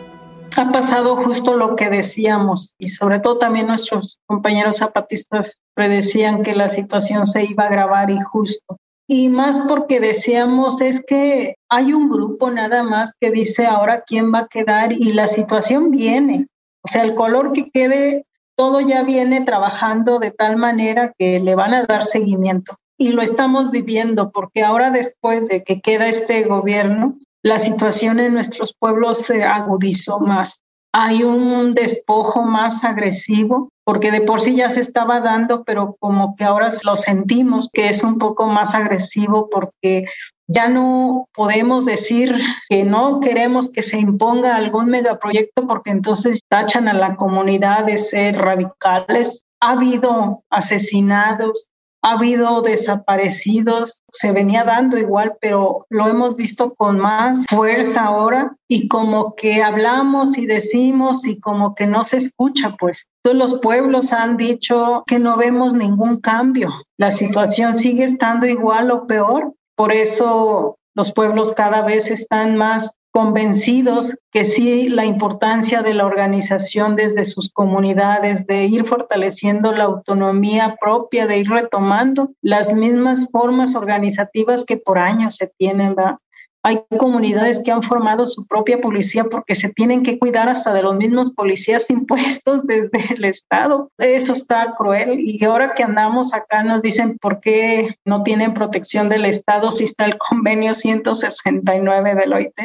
Ha 0.58 0.70
pasado 0.70 1.16
justo 1.24 1.56
lo 1.56 1.74
que 1.74 1.88
decíamos 1.88 2.74
y 2.78 2.90
sobre 2.90 3.18
todo 3.20 3.38
también 3.38 3.68
nuestros 3.68 4.18
compañeros 4.26 4.76
zapatistas 4.76 5.62
predecían 5.72 6.42
que 6.42 6.54
la 6.54 6.68
situación 6.68 7.24
se 7.24 7.44
iba 7.44 7.64
a 7.64 7.68
agravar 7.68 8.10
y 8.10 8.20
justo 8.20 8.76
y 9.06 9.28
más 9.28 9.60
porque 9.68 10.00
decíamos 10.00 10.80
es 10.80 11.02
que 11.06 11.56
hay 11.68 11.92
un 11.92 12.08
grupo 12.08 12.50
nada 12.50 12.82
más 12.82 13.12
que 13.20 13.30
dice 13.30 13.66
ahora 13.66 14.02
quién 14.06 14.32
va 14.32 14.40
a 14.40 14.48
quedar 14.48 14.92
y 14.92 15.12
la 15.12 15.28
situación 15.28 15.90
viene. 15.90 16.46
O 16.82 16.88
sea, 16.88 17.02
el 17.02 17.14
color 17.14 17.52
que 17.52 17.70
quede, 17.70 18.26
todo 18.56 18.80
ya 18.80 19.02
viene 19.02 19.42
trabajando 19.42 20.18
de 20.18 20.30
tal 20.30 20.56
manera 20.56 21.12
que 21.18 21.40
le 21.40 21.54
van 21.54 21.74
a 21.74 21.84
dar 21.84 22.06
seguimiento. 22.06 22.76
Y 22.96 23.08
lo 23.08 23.22
estamos 23.22 23.70
viviendo 23.70 24.30
porque 24.30 24.62
ahora 24.62 24.90
después 24.90 25.48
de 25.48 25.64
que 25.64 25.80
queda 25.80 26.08
este 26.08 26.44
gobierno, 26.44 27.18
la 27.42 27.58
situación 27.58 28.20
en 28.20 28.34
nuestros 28.34 28.74
pueblos 28.78 29.18
se 29.18 29.44
agudizó 29.44 30.20
más 30.20 30.63
hay 30.96 31.24
un 31.24 31.74
despojo 31.74 32.42
más 32.42 32.84
agresivo, 32.84 33.68
porque 33.82 34.12
de 34.12 34.20
por 34.20 34.40
sí 34.40 34.54
ya 34.54 34.70
se 34.70 34.80
estaba 34.80 35.20
dando, 35.20 35.64
pero 35.64 35.96
como 35.98 36.36
que 36.36 36.44
ahora 36.44 36.68
lo 36.84 36.96
sentimos 36.96 37.68
que 37.72 37.88
es 37.88 38.04
un 38.04 38.18
poco 38.18 38.46
más 38.46 38.76
agresivo 38.76 39.48
porque 39.50 40.04
ya 40.46 40.68
no 40.68 41.26
podemos 41.34 41.84
decir 41.84 42.40
que 42.68 42.84
no 42.84 43.18
queremos 43.18 43.72
que 43.72 43.82
se 43.82 43.98
imponga 43.98 44.54
algún 44.54 44.86
megaproyecto 44.86 45.66
porque 45.66 45.90
entonces 45.90 46.38
tachan 46.48 46.86
a 46.86 46.94
la 46.94 47.16
comunidad 47.16 47.86
de 47.86 47.98
ser 47.98 48.36
radicales. 48.36 49.42
Ha 49.60 49.72
habido 49.72 50.44
asesinados, 50.48 51.70
ha 52.04 52.12
habido 52.12 52.60
desaparecidos, 52.60 54.02
se 54.12 54.32
venía 54.32 54.62
dando 54.62 54.98
igual, 54.98 55.36
pero 55.40 55.86
lo 55.88 56.06
hemos 56.06 56.36
visto 56.36 56.74
con 56.74 56.98
más 56.98 57.46
fuerza 57.48 58.04
ahora 58.04 58.54
y 58.68 58.88
como 58.88 59.34
que 59.34 59.62
hablamos 59.62 60.36
y 60.36 60.44
decimos 60.44 61.26
y 61.26 61.40
como 61.40 61.74
que 61.74 61.86
no 61.86 62.04
se 62.04 62.18
escucha, 62.18 62.76
pues. 62.78 63.06
Todos 63.22 63.36
los 63.38 63.58
pueblos 63.60 64.12
han 64.12 64.36
dicho 64.36 65.02
que 65.06 65.18
no 65.18 65.38
vemos 65.38 65.72
ningún 65.72 66.20
cambio. 66.20 66.68
La 66.98 67.10
situación 67.10 67.74
sigue 67.74 68.04
estando 68.04 68.46
igual 68.46 68.90
o 68.90 69.06
peor. 69.06 69.54
Por 69.74 69.94
eso 69.94 70.76
los 70.94 71.10
pueblos 71.12 71.54
cada 71.54 71.80
vez 71.80 72.10
están 72.10 72.56
más 72.56 72.98
convencidos 73.14 74.16
que 74.32 74.44
sí 74.44 74.88
la 74.88 75.04
importancia 75.04 75.82
de 75.82 75.94
la 75.94 76.04
organización 76.04 76.96
desde 76.96 77.24
sus 77.24 77.48
comunidades, 77.48 78.48
de 78.48 78.64
ir 78.64 78.88
fortaleciendo 78.88 79.70
la 79.72 79.84
autonomía 79.84 80.76
propia, 80.80 81.28
de 81.28 81.38
ir 81.38 81.48
retomando 81.48 82.32
las 82.42 82.74
mismas 82.74 83.28
formas 83.30 83.76
organizativas 83.76 84.64
que 84.64 84.78
por 84.78 84.98
años 84.98 85.36
se 85.36 85.46
tienen. 85.56 85.94
¿verdad? 85.94 86.16
Hay 86.64 86.82
comunidades 86.98 87.60
que 87.64 87.70
han 87.70 87.84
formado 87.84 88.26
su 88.26 88.48
propia 88.48 88.80
policía 88.80 89.24
porque 89.30 89.54
se 89.54 89.72
tienen 89.72 90.02
que 90.02 90.18
cuidar 90.18 90.48
hasta 90.48 90.72
de 90.72 90.82
los 90.82 90.96
mismos 90.96 91.30
policías 91.30 91.90
impuestos 91.90 92.66
desde 92.66 93.14
el 93.14 93.24
Estado. 93.26 93.92
Eso 93.96 94.32
está 94.32 94.74
cruel. 94.76 95.20
Y 95.20 95.44
ahora 95.44 95.74
que 95.74 95.84
andamos 95.84 96.34
acá 96.34 96.64
nos 96.64 96.82
dicen 96.82 97.16
por 97.18 97.38
qué 97.38 97.96
no 98.04 98.24
tienen 98.24 98.54
protección 98.54 99.08
del 99.08 99.24
Estado 99.24 99.70
si 99.70 99.84
está 99.84 100.04
el 100.04 100.18
convenio 100.18 100.74
169 100.74 102.16
del 102.16 102.32
OIT. 102.32 102.58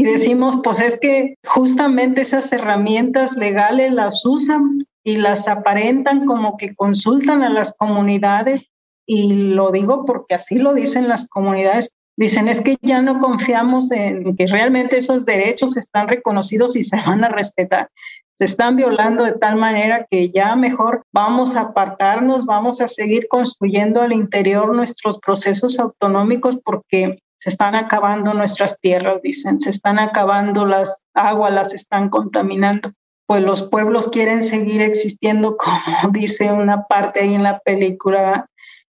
Y 0.00 0.04
decimos, 0.04 0.60
pues 0.64 0.80
es 0.80 0.98
que 0.98 1.34
justamente 1.46 2.22
esas 2.22 2.50
herramientas 2.52 3.36
legales 3.36 3.92
las 3.92 4.24
usan 4.24 4.86
y 5.04 5.18
las 5.18 5.46
aparentan 5.46 6.24
como 6.24 6.56
que 6.56 6.74
consultan 6.74 7.42
a 7.42 7.50
las 7.50 7.76
comunidades. 7.76 8.70
Y 9.06 9.32
lo 9.32 9.70
digo 9.70 10.06
porque 10.06 10.36
así 10.36 10.58
lo 10.58 10.72
dicen 10.72 11.08
las 11.08 11.28
comunidades 11.28 11.90
Dicen, 12.20 12.48
es 12.48 12.60
que 12.60 12.76
ya 12.82 13.00
no 13.00 13.18
confiamos 13.18 13.90
en 13.92 14.36
que 14.36 14.46
realmente 14.46 14.98
esos 14.98 15.24
derechos 15.24 15.78
están 15.78 16.06
reconocidos 16.06 16.76
y 16.76 16.84
se 16.84 16.96
van 16.96 17.24
a 17.24 17.30
respetar. 17.30 17.88
Se 18.36 18.44
están 18.44 18.76
violando 18.76 19.24
de 19.24 19.32
tal 19.32 19.56
manera 19.56 20.06
que 20.10 20.28
ya 20.28 20.54
mejor 20.54 21.04
vamos 21.14 21.56
a 21.56 21.62
apartarnos, 21.62 22.44
vamos 22.44 22.82
a 22.82 22.88
seguir 22.88 23.26
construyendo 23.26 24.02
al 24.02 24.12
interior 24.12 24.76
nuestros 24.76 25.18
procesos 25.18 25.80
autonómicos 25.80 26.58
porque 26.62 27.20
se 27.40 27.48
están 27.48 27.74
acabando 27.74 28.34
nuestras 28.34 28.78
tierras, 28.80 29.22
dicen, 29.22 29.60
se 29.62 29.70
están 29.70 29.98
acabando 29.98 30.66
las 30.66 31.04
aguas, 31.14 31.52
las 31.52 31.72
están 31.72 32.10
contaminando. 32.10 32.92
Pues 33.26 33.42
los 33.42 33.62
pueblos 33.62 34.08
quieren 34.08 34.42
seguir 34.42 34.82
existiendo, 34.82 35.56
como 35.56 36.12
dice 36.12 36.52
una 36.52 36.86
parte 36.86 37.20
ahí 37.20 37.34
en 37.34 37.42
la 37.42 37.58
película, 37.60 38.46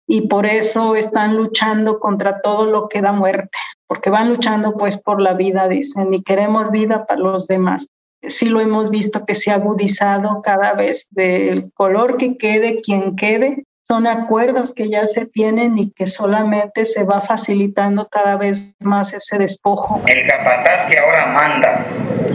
y 0.07 0.21
por 0.21 0.45
eso 0.45 0.95
están 0.95 1.35
luchando 1.35 1.99
contra 1.99 2.39
todo 2.39 2.65
lo 2.67 2.87
que 2.87 3.01
da 3.01 3.11
muerte, 3.11 3.49
porque 3.85 4.09
van 4.09 4.29
luchando 4.29 4.73
pues 4.75 4.97
por 4.97 5.21
la 5.21 5.33
vida, 5.33 5.67
dicen, 5.67 6.13
y 6.13 6.23
queremos 6.23 6.71
vida 6.71 7.05
para 7.05 7.19
los 7.19 7.47
demás. 7.47 7.89
Sí 8.21 8.47
lo 8.47 8.61
hemos 8.61 8.89
visto 8.89 9.25
que 9.25 9.35
se 9.35 9.51
ha 9.51 9.55
agudizado 9.55 10.41
cada 10.41 10.73
vez 10.73 11.07
del 11.11 11.69
color 11.73 12.15
que 12.15 12.37
quede, 12.37 12.79
quien 12.81 13.17
quede, 13.17 13.65
son 13.87 14.05
acuerdos 14.05 14.73
que 14.73 14.89
ya 14.89 15.07
se 15.07 15.25
tienen 15.25 15.77
y 15.77 15.91
que 15.91 16.07
solamente 16.07 16.83
se 16.83 17.05
va 17.05 17.21
facilitando 17.21 18.07
cada 18.09 18.35
vez 18.35 18.75
más 18.81 19.13
ese 19.13 19.37
despojo. 19.37 20.01
El 20.07 20.27
capataz 20.27 20.87
que 20.89 20.99
ahora 20.99 21.27
manda 21.27 21.85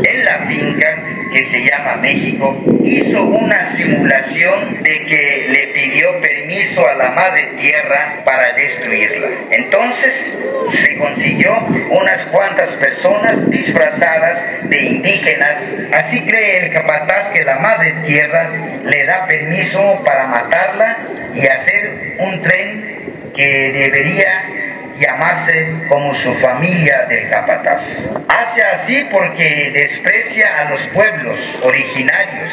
en 0.03 0.25
la 0.25 0.47
finca 0.47 1.12
que 1.33 1.47
se 1.47 1.65
llama 1.65 1.97
México, 1.97 2.63
hizo 2.85 3.25
una 3.25 3.67
simulación 3.75 4.83
de 4.83 5.07
que 5.07 5.47
le 5.49 5.67
pidió 5.69 6.21
permiso 6.21 6.87
a 6.87 6.95
la 6.95 7.11
madre 7.11 7.47
tierra 7.61 8.23
para 8.25 8.53
destruirla. 8.53 9.29
Entonces 9.51 10.31
se 10.79 10.97
consiguió 10.99 11.57
unas 11.91 12.27
cuantas 12.27 12.71
personas 12.73 13.49
disfrazadas 13.51 14.69
de 14.69 14.83
indígenas. 14.83 15.57
Así 15.93 16.21
cree 16.27 16.67
el 16.67 16.73
capataz 16.73 17.29
que 17.33 17.45
la 17.45 17.59
madre 17.59 17.93
tierra 18.07 18.51
le 18.85 19.07
da 19.07 19.27
permiso 19.27 20.03
para 20.05 20.27
matarla 20.27 20.99
y 21.35 21.47
hacer 21.47 22.17
un 22.19 22.43
tren 22.43 23.33
que 23.35 23.73
debería 23.73 24.62
llamarse 25.03 25.87
como 25.89 26.15
su 26.15 26.33
familia 26.35 27.07
del 27.09 27.29
capataz. 27.31 27.85
Hace 28.29 28.63
así 28.63 28.97
porque 29.11 29.71
desprecia 29.75 30.47
a 30.61 30.71
los 30.71 30.81
pueblos 30.89 31.39
originarios 31.65 32.53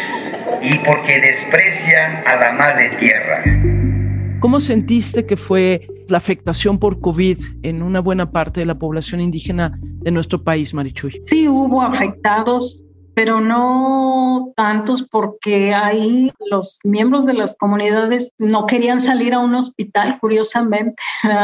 y 0.61 0.77
porque 0.79 1.21
desprecia 1.21 2.23
a 2.25 2.35
la 2.35 2.51
madre 2.53 2.89
tierra. 2.99 3.43
¿Cómo 4.39 4.59
sentiste 4.59 5.25
que 5.25 5.37
fue 5.37 5.87
la 6.07 6.17
afectación 6.17 6.79
por 6.79 7.01
COVID 7.01 7.37
en 7.63 7.83
una 7.83 7.99
buena 7.99 8.31
parte 8.31 8.61
de 8.61 8.65
la 8.65 8.79
población 8.79 9.21
indígena 9.21 9.77
de 9.81 10.11
nuestro 10.11 10.43
país, 10.43 10.73
Marichuy? 10.73 11.21
Sí, 11.25 11.47
hubo 11.47 11.81
afectados 11.81 12.83
pero 13.19 13.41
no 13.41 14.53
tantos 14.55 15.03
porque 15.03 15.73
ahí 15.73 16.31
los 16.49 16.79
miembros 16.85 17.25
de 17.25 17.33
las 17.33 17.57
comunidades 17.57 18.31
no 18.37 18.65
querían 18.65 19.01
salir 19.01 19.33
a 19.33 19.39
un 19.39 19.55
hospital, 19.55 20.17
curiosamente, 20.21 20.95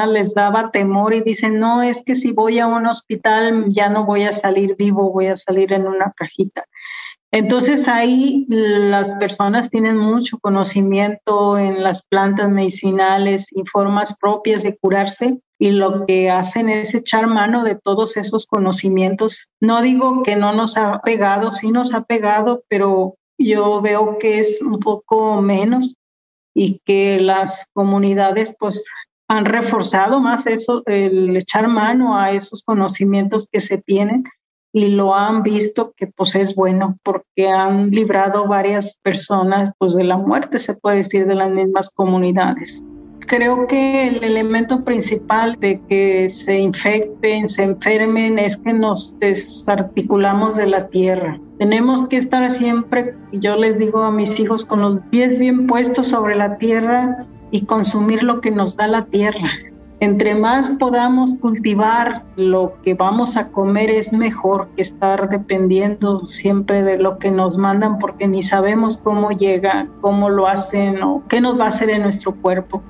les 0.08 0.34
daba 0.34 0.72
temor 0.72 1.14
y 1.14 1.20
dicen, 1.20 1.60
no, 1.60 1.84
es 1.84 2.02
que 2.06 2.16
si 2.16 2.32
voy 2.32 2.60
a 2.60 2.68
un 2.68 2.88
hospital 2.88 3.66
ya 3.68 3.90
no 3.90 4.06
voy 4.06 4.24
a 4.24 4.32
salir 4.32 4.78
vivo, 4.78 5.12
voy 5.12 5.28
a 5.28 5.36
salir 5.36 5.74
en 5.74 5.86
una 5.86 6.14
cajita. 6.16 6.64
Entonces 7.34 7.90
ahí 7.90 8.46
las 8.48 9.16
personas 9.16 9.70
tienen 9.70 9.98
mucho 9.98 10.38
conocimiento 10.40 11.58
en 11.58 11.84
las 11.84 12.08
plantas 12.08 12.50
medicinales 12.50 13.48
y 13.52 13.64
formas 13.70 14.18
propias 14.18 14.64
de 14.64 14.78
curarse 14.78 15.42
y 15.60 15.72
lo 15.72 16.06
que 16.06 16.30
hacen 16.30 16.70
es 16.70 16.94
echar 16.94 17.28
mano 17.28 17.64
de 17.64 17.76
todos 17.76 18.18
esos 18.18 18.46
conocimientos. 18.46 19.50
No 19.62 19.82
digo 19.82 20.24
que 20.24 20.36
no 20.36 20.54
nos 20.54 20.78
ha 20.78 21.00
pegado, 21.02 21.52
sí 21.52 21.72
nos 21.72 21.94
ha 21.94 22.04
pegado, 22.04 22.64
pero 22.68 23.16
yo 23.38 23.82
veo 23.82 24.18
que 24.18 24.40
es 24.40 24.62
un 24.62 24.80
poco 24.80 25.42
menos 25.42 25.98
y 26.54 26.80
que 26.86 27.20
las 27.20 27.70
comunidades 27.74 28.56
pues 28.60 28.86
han 29.28 29.46
reforzado 29.46 30.22
más 30.22 30.46
eso, 30.46 30.84
el 30.86 31.36
echar 31.36 31.68
mano 31.68 32.18
a 32.18 32.32
esos 32.32 32.64
conocimientos 32.64 33.48
que 33.52 33.62
se 33.62 33.82
tienen 33.82 34.24
y 34.72 34.90
lo 34.90 35.16
han 35.16 35.42
visto 35.42 35.94
que 35.96 36.08
pues 36.08 36.36
es 36.36 36.54
bueno 36.54 36.98
porque 37.02 37.48
han 37.48 37.92
librado 37.92 38.46
varias 38.48 39.00
personas 39.02 39.72
pues 39.78 39.96
de 39.96 40.04
la 40.04 40.18
muerte, 40.18 40.60
se 40.60 40.76
puede 40.76 40.98
decir, 40.98 41.26
de 41.28 41.36
las 41.36 41.50
mismas 41.50 41.90
comunidades. 41.90 42.84
Creo 43.28 43.68
que 43.68 44.08
el 44.08 44.24
elemento 44.24 44.84
principal 44.84 45.58
de 45.60 45.82
que 45.88 46.30
se 46.30 46.60
infecten, 46.60 47.48
se 47.48 47.64
enfermen, 47.64 48.40
es 48.40 48.58
que 48.58 48.74
nos 48.74 49.18
desarticulamos 49.20 50.56
de 50.56 50.68
la 50.68 50.88
tierra. 50.88 51.40
Tenemos 51.58 52.08
que 52.08 52.18
estar 52.18 52.50
siempre, 52.52 53.16
yo 53.32 53.56
les 53.58 53.78
digo 53.80 54.00
a 54.00 54.12
mis 54.12 54.40
hijos, 54.40 54.66
con 54.66 54.82
los 54.82 55.00
pies 55.10 55.40
bien 55.40 55.68
puestos 55.68 56.10
sobre 56.10 56.36
la 56.36 56.58
tierra 56.58 57.26
y 57.52 57.66
consumir 57.66 58.24
lo 58.24 58.42
que 58.42 58.52
nos 58.52 58.76
da 58.78 58.88
la 58.88 59.06
tierra 59.06 59.50
entre 60.02 60.36
más 60.36 60.72
podamos 60.72 61.36
cultivar 61.40 62.26
lo 62.36 62.76
que 62.84 62.94
vamos 62.94 63.38
a 63.38 63.52
comer 63.52 63.90
es 63.90 64.12
mejor 64.12 64.68
que 64.76 64.82
estar 64.82 65.30
dependiendo 65.30 66.28
siempre 66.28 66.84
de 66.84 66.98
lo 66.98 67.18
que 67.18 67.32
nos 67.32 67.58
mandan 67.58 67.98
porque 67.98 68.28
ni 68.28 68.44
sabemos 68.44 68.98
cómo 68.98 69.32
llega, 69.32 69.88
cómo 70.02 70.30
lo 70.30 70.48
hacen 70.48 71.02
o 71.02 71.24
qué 71.30 71.40
nos 71.40 71.58
va 71.60 71.66
a 71.66 71.70
hacer 71.70 71.90
en 71.90 72.04
nuestro 72.04 72.36
cuerpo. 72.36 72.84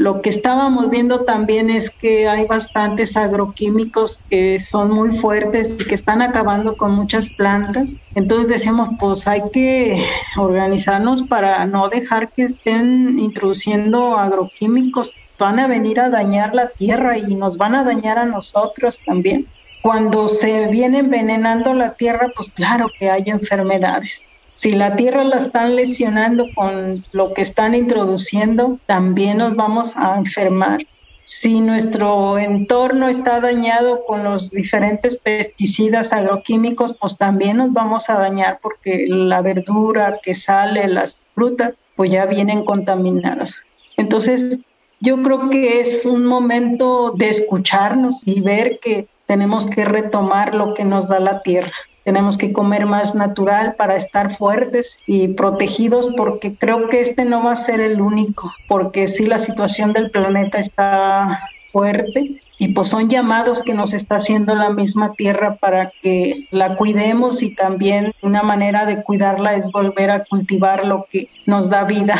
Lo 0.00 0.22
que 0.22 0.30
estábamos 0.30 0.88
viendo 0.88 1.26
también 1.26 1.68
es 1.68 1.90
que 1.90 2.26
hay 2.26 2.46
bastantes 2.46 3.18
agroquímicos 3.18 4.22
que 4.30 4.58
son 4.58 4.92
muy 4.92 5.14
fuertes 5.14 5.78
y 5.78 5.84
que 5.84 5.94
están 5.94 6.22
acabando 6.22 6.74
con 6.74 6.92
muchas 6.92 7.28
plantas. 7.34 7.96
Entonces 8.14 8.48
decimos, 8.48 8.88
pues 8.98 9.28
hay 9.28 9.42
que 9.52 10.02
organizarnos 10.38 11.24
para 11.24 11.66
no 11.66 11.90
dejar 11.90 12.32
que 12.32 12.44
estén 12.44 13.18
introduciendo 13.18 14.16
agroquímicos 14.16 15.12
van 15.38 15.58
a 15.58 15.68
venir 15.68 16.00
a 16.00 16.08
dañar 16.08 16.54
la 16.54 16.70
tierra 16.70 17.18
y 17.18 17.34
nos 17.34 17.58
van 17.58 17.74
a 17.74 17.84
dañar 17.84 18.18
a 18.18 18.24
nosotros 18.24 19.00
también. 19.04 19.48
Cuando 19.82 20.28
se 20.28 20.68
viene 20.68 21.00
envenenando 21.00 21.74
la 21.74 21.92
tierra, 21.92 22.32
pues 22.34 22.52
claro 22.52 22.86
que 22.98 23.10
hay 23.10 23.24
enfermedades. 23.26 24.24
Si 24.54 24.72
la 24.72 24.96
tierra 24.96 25.24
la 25.24 25.36
están 25.36 25.76
lesionando 25.76 26.46
con 26.54 27.04
lo 27.12 27.32
que 27.32 27.42
están 27.42 27.74
introduciendo, 27.74 28.78
también 28.86 29.38
nos 29.38 29.56
vamos 29.56 29.96
a 29.96 30.16
enfermar. 30.16 30.80
Si 31.24 31.60
nuestro 31.60 32.38
entorno 32.38 33.08
está 33.08 33.40
dañado 33.40 34.04
con 34.04 34.24
los 34.24 34.50
diferentes 34.50 35.16
pesticidas 35.18 36.12
agroquímicos, 36.12 36.96
pues 37.00 37.16
también 37.16 37.58
nos 37.58 37.72
vamos 37.72 38.10
a 38.10 38.18
dañar 38.18 38.58
porque 38.60 39.06
la 39.08 39.40
verdura 39.40 40.18
que 40.22 40.34
sale, 40.34 40.88
las 40.88 41.22
frutas, 41.34 41.74
pues 41.94 42.10
ya 42.10 42.26
vienen 42.26 42.64
contaminadas. 42.64 43.62
Entonces, 43.96 44.60
yo 45.00 45.22
creo 45.22 45.48
que 45.50 45.80
es 45.80 46.04
un 46.04 46.26
momento 46.26 47.12
de 47.16 47.30
escucharnos 47.30 48.26
y 48.26 48.40
ver 48.40 48.78
que 48.82 49.08
tenemos 49.26 49.70
que 49.70 49.84
retomar 49.84 50.54
lo 50.54 50.74
que 50.74 50.84
nos 50.84 51.08
da 51.08 51.20
la 51.20 51.42
tierra. 51.42 51.72
Tenemos 52.04 52.38
que 52.38 52.52
comer 52.52 52.86
más 52.86 53.14
natural 53.14 53.74
para 53.76 53.96
estar 53.96 54.36
fuertes 54.36 54.96
y 55.06 55.28
protegidos 55.28 56.08
porque 56.16 56.56
creo 56.56 56.88
que 56.88 57.00
este 57.00 57.24
no 57.24 57.42
va 57.44 57.52
a 57.52 57.56
ser 57.56 57.80
el 57.80 58.00
único, 58.00 58.52
porque 58.68 59.08
sí 59.08 59.26
la 59.26 59.38
situación 59.38 59.92
del 59.92 60.10
planeta 60.10 60.58
está 60.58 61.40
fuerte 61.72 62.40
y 62.58 62.68
pues 62.68 62.90
son 62.90 63.08
llamados 63.08 63.62
que 63.62 63.72
nos 63.72 63.94
está 63.94 64.16
haciendo 64.16 64.54
la 64.54 64.70
misma 64.70 65.14
tierra 65.14 65.56
para 65.56 65.92
que 66.02 66.46
la 66.50 66.76
cuidemos 66.76 67.42
y 67.42 67.54
también 67.54 68.12
una 68.22 68.42
manera 68.42 68.84
de 68.84 69.02
cuidarla 69.02 69.54
es 69.54 69.72
volver 69.72 70.10
a 70.10 70.24
cultivar 70.24 70.86
lo 70.86 71.06
que 71.10 71.28
nos 71.46 71.70
da 71.70 71.84
vida. 71.84 72.16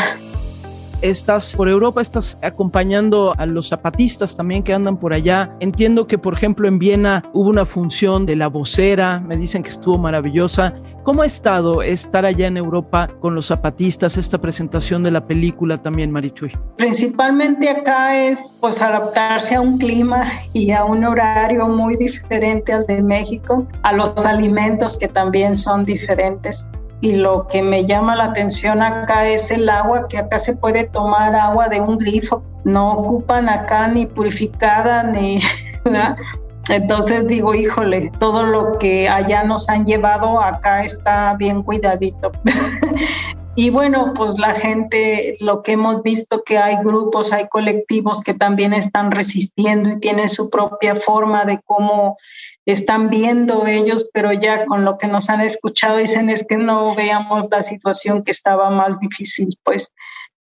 Estás 1.02 1.56
por 1.56 1.68
Europa, 1.68 2.00
estás 2.00 2.38
acompañando 2.42 3.32
a 3.36 3.46
los 3.46 3.68
zapatistas 3.68 4.36
también 4.36 4.62
que 4.62 4.72
andan 4.72 4.98
por 4.98 5.12
allá. 5.12 5.54
Entiendo 5.60 6.06
que, 6.06 6.18
por 6.18 6.34
ejemplo, 6.34 6.68
en 6.68 6.78
Viena 6.78 7.24
hubo 7.32 7.48
una 7.48 7.64
función 7.64 8.24
de 8.26 8.36
la 8.36 8.48
vocera, 8.48 9.20
me 9.20 9.36
dicen 9.36 9.62
que 9.62 9.70
estuvo 9.70 9.98
maravillosa. 9.98 10.74
¿Cómo 11.02 11.22
ha 11.22 11.26
estado 11.26 11.82
estar 11.82 12.26
allá 12.26 12.46
en 12.46 12.56
Europa 12.56 13.08
con 13.20 13.34
los 13.34 13.46
zapatistas, 13.46 14.18
esta 14.18 14.38
presentación 14.38 15.02
de 15.02 15.10
la 15.10 15.26
película 15.26 15.78
también, 15.78 16.10
Marichuy? 16.10 16.52
Principalmente 16.76 17.70
acá 17.70 18.16
es 18.16 18.40
pues 18.60 18.82
adaptarse 18.82 19.54
a 19.54 19.60
un 19.60 19.78
clima 19.78 20.24
y 20.52 20.72
a 20.72 20.84
un 20.84 21.04
horario 21.04 21.68
muy 21.68 21.96
diferente 21.96 22.72
al 22.72 22.86
de 22.86 23.02
México, 23.02 23.66
a 23.82 23.92
los 23.92 24.24
alimentos 24.26 24.98
que 24.98 25.08
también 25.08 25.56
son 25.56 25.84
diferentes 25.84 26.68
y 27.00 27.14
lo 27.14 27.46
que 27.48 27.62
me 27.62 27.86
llama 27.86 28.16
la 28.16 28.24
atención 28.24 28.82
acá 28.82 29.26
es 29.26 29.50
el 29.50 29.68
agua, 29.68 30.06
que 30.08 30.18
acá 30.18 30.38
se 30.38 30.56
puede 30.56 30.84
tomar 30.84 31.34
agua 31.34 31.68
de 31.68 31.80
un 31.80 31.98
grifo, 31.98 32.42
no 32.64 32.92
ocupan 32.92 33.48
acá 33.48 33.88
ni 33.88 34.06
purificada 34.06 35.02
ni... 35.02 35.40
Entonces 36.68 37.26
digo, 37.26 37.52
híjole, 37.52 38.12
todo 38.20 38.44
lo 38.44 38.78
que 38.78 39.08
allá 39.08 39.42
nos 39.42 39.68
han 39.68 39.86
llevado 39.86 40.40
acá 40.40 40.84
está 40.84 41.34
bien 41.34 41.64
cuidadito. 41.64 42.30
y 43.56 43.70
bueno, 43.70 44.12
pues 44.14 44.38
la 44.38 44.54
gente, 44.54 45.36
lo 45.40 45.62
que 45.62 45.72
hemos 45.72 46.02
visto 46.02 46.42
que 46.44 46.58
hay 46.58 46.76
grupos, 46.84 47.32
hay 47.32 47.48
colectivos 47.48 48.22
que 48.22 48.34
también 48.34 48.72
están 48.72 49.10
resistiendo 49.10 49.90
y 49.90 50.00
tienen 50.00 50.28
su 50.28 50.50
propia 50.50 50.94
forma 50.94 51.44
de 51.44 51.60
cómo 51.64 52.16
están 52.64 53.10
viendo 53.10 53.66
ellos, 53.66 54.08
pero 54.12 54.32
ya 54.32 54.64
con 54.66 54.84
lo 54.84 54.98
que 54.98 55.08
nos 55.08 55.30
han 55.30 55.40
escuchado 55.40 55.96
dicen 55.96 56.30
es 56.30 56.46
que 56.46 56.56
no 56.56 56.94
veamos 56.94 57.48
la 57.50 57.62
situación 57.62 58.22
que 58.22 58.30
estaba 58.30 58.70
más 58.70 59.00
difícil, 59.00 59.58
pues. 59.64 59.92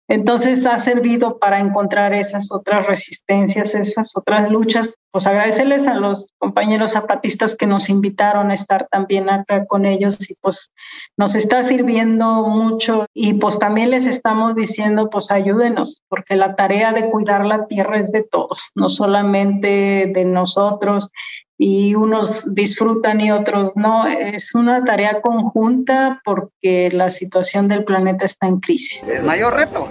Entonces 0.09 0.65
ha 0.65 0.79
servido 0.79 1.37
para 1.37 1.59
encontrar 1.59 2.13
esas 2.13 2.51
otras 2.51 2.87
resistencias, 2.87 3.75
esas 3.75 4.15
otras 4.15 4.49
luchas. 4.49 4.93
Pues 5.11 5.27
agradecerles 5.27 5.87
a 5.87 5.95
los 5.95 6.29
compañeros 6.37 6.91
zapatistas 6.91 7.55
que 7.55 7.65
nos 7.65 7.89
invitaron 7.89 8.51
a 8.51 8.53
estar 8.53 8.87
también 8.89 9.29
acá 9.29 9.65
con 9.65 9.85
ellos 9.85 10.29
y 10.29 10.35
pues 10.41 10.71
nos 11.17 11.35
está 11.35 11.63
sirviendo 11.63 12.43
mucho 12.47 13.05
y 13.13 13.33
pues 13.33 13.59
también 13.59 13.89
les 13.89 14.05
estamos 14.05 14.55
diciendo 14.55 15.09
pues 15.09 15.31
ayúdenos 15.31 16.03
porque 16.07 16.35
la 16.35 16.55
tarea 16.55 16.93
de 16.93 17.09
cuidar 17.09 17.45
la 17.45 17.65
tierra 17.65 17.97
es 17.97 18.11
de 18.11 18.23
todos, 18.23 18.69
no 18.75 18.89
solamente 18.89 20.11
de 20.13 20.25
nosotros 20.25 21.11
y 21.57 21.95
unos 21.95 22.53
disfrutan 22.53 23.21
y 23.21 23.31
otros 23.31 23.73
no. 23.75 24.07
Es 24.07 24.53
una 24.53 24.83
tarea 24.83 25.21
conjunta 25.21 26.21
porque 26.23 26.89
la 26.91 27.09
situación 27.09 27.67
del 27.67 27.83
planeta 27.83 28.25
está 28.25 28.47
en 28.47 28.59
crisis. 28.59 29.03
El 29.03 29.23
mayor 29.23 29.55
reto, 29.55 29.87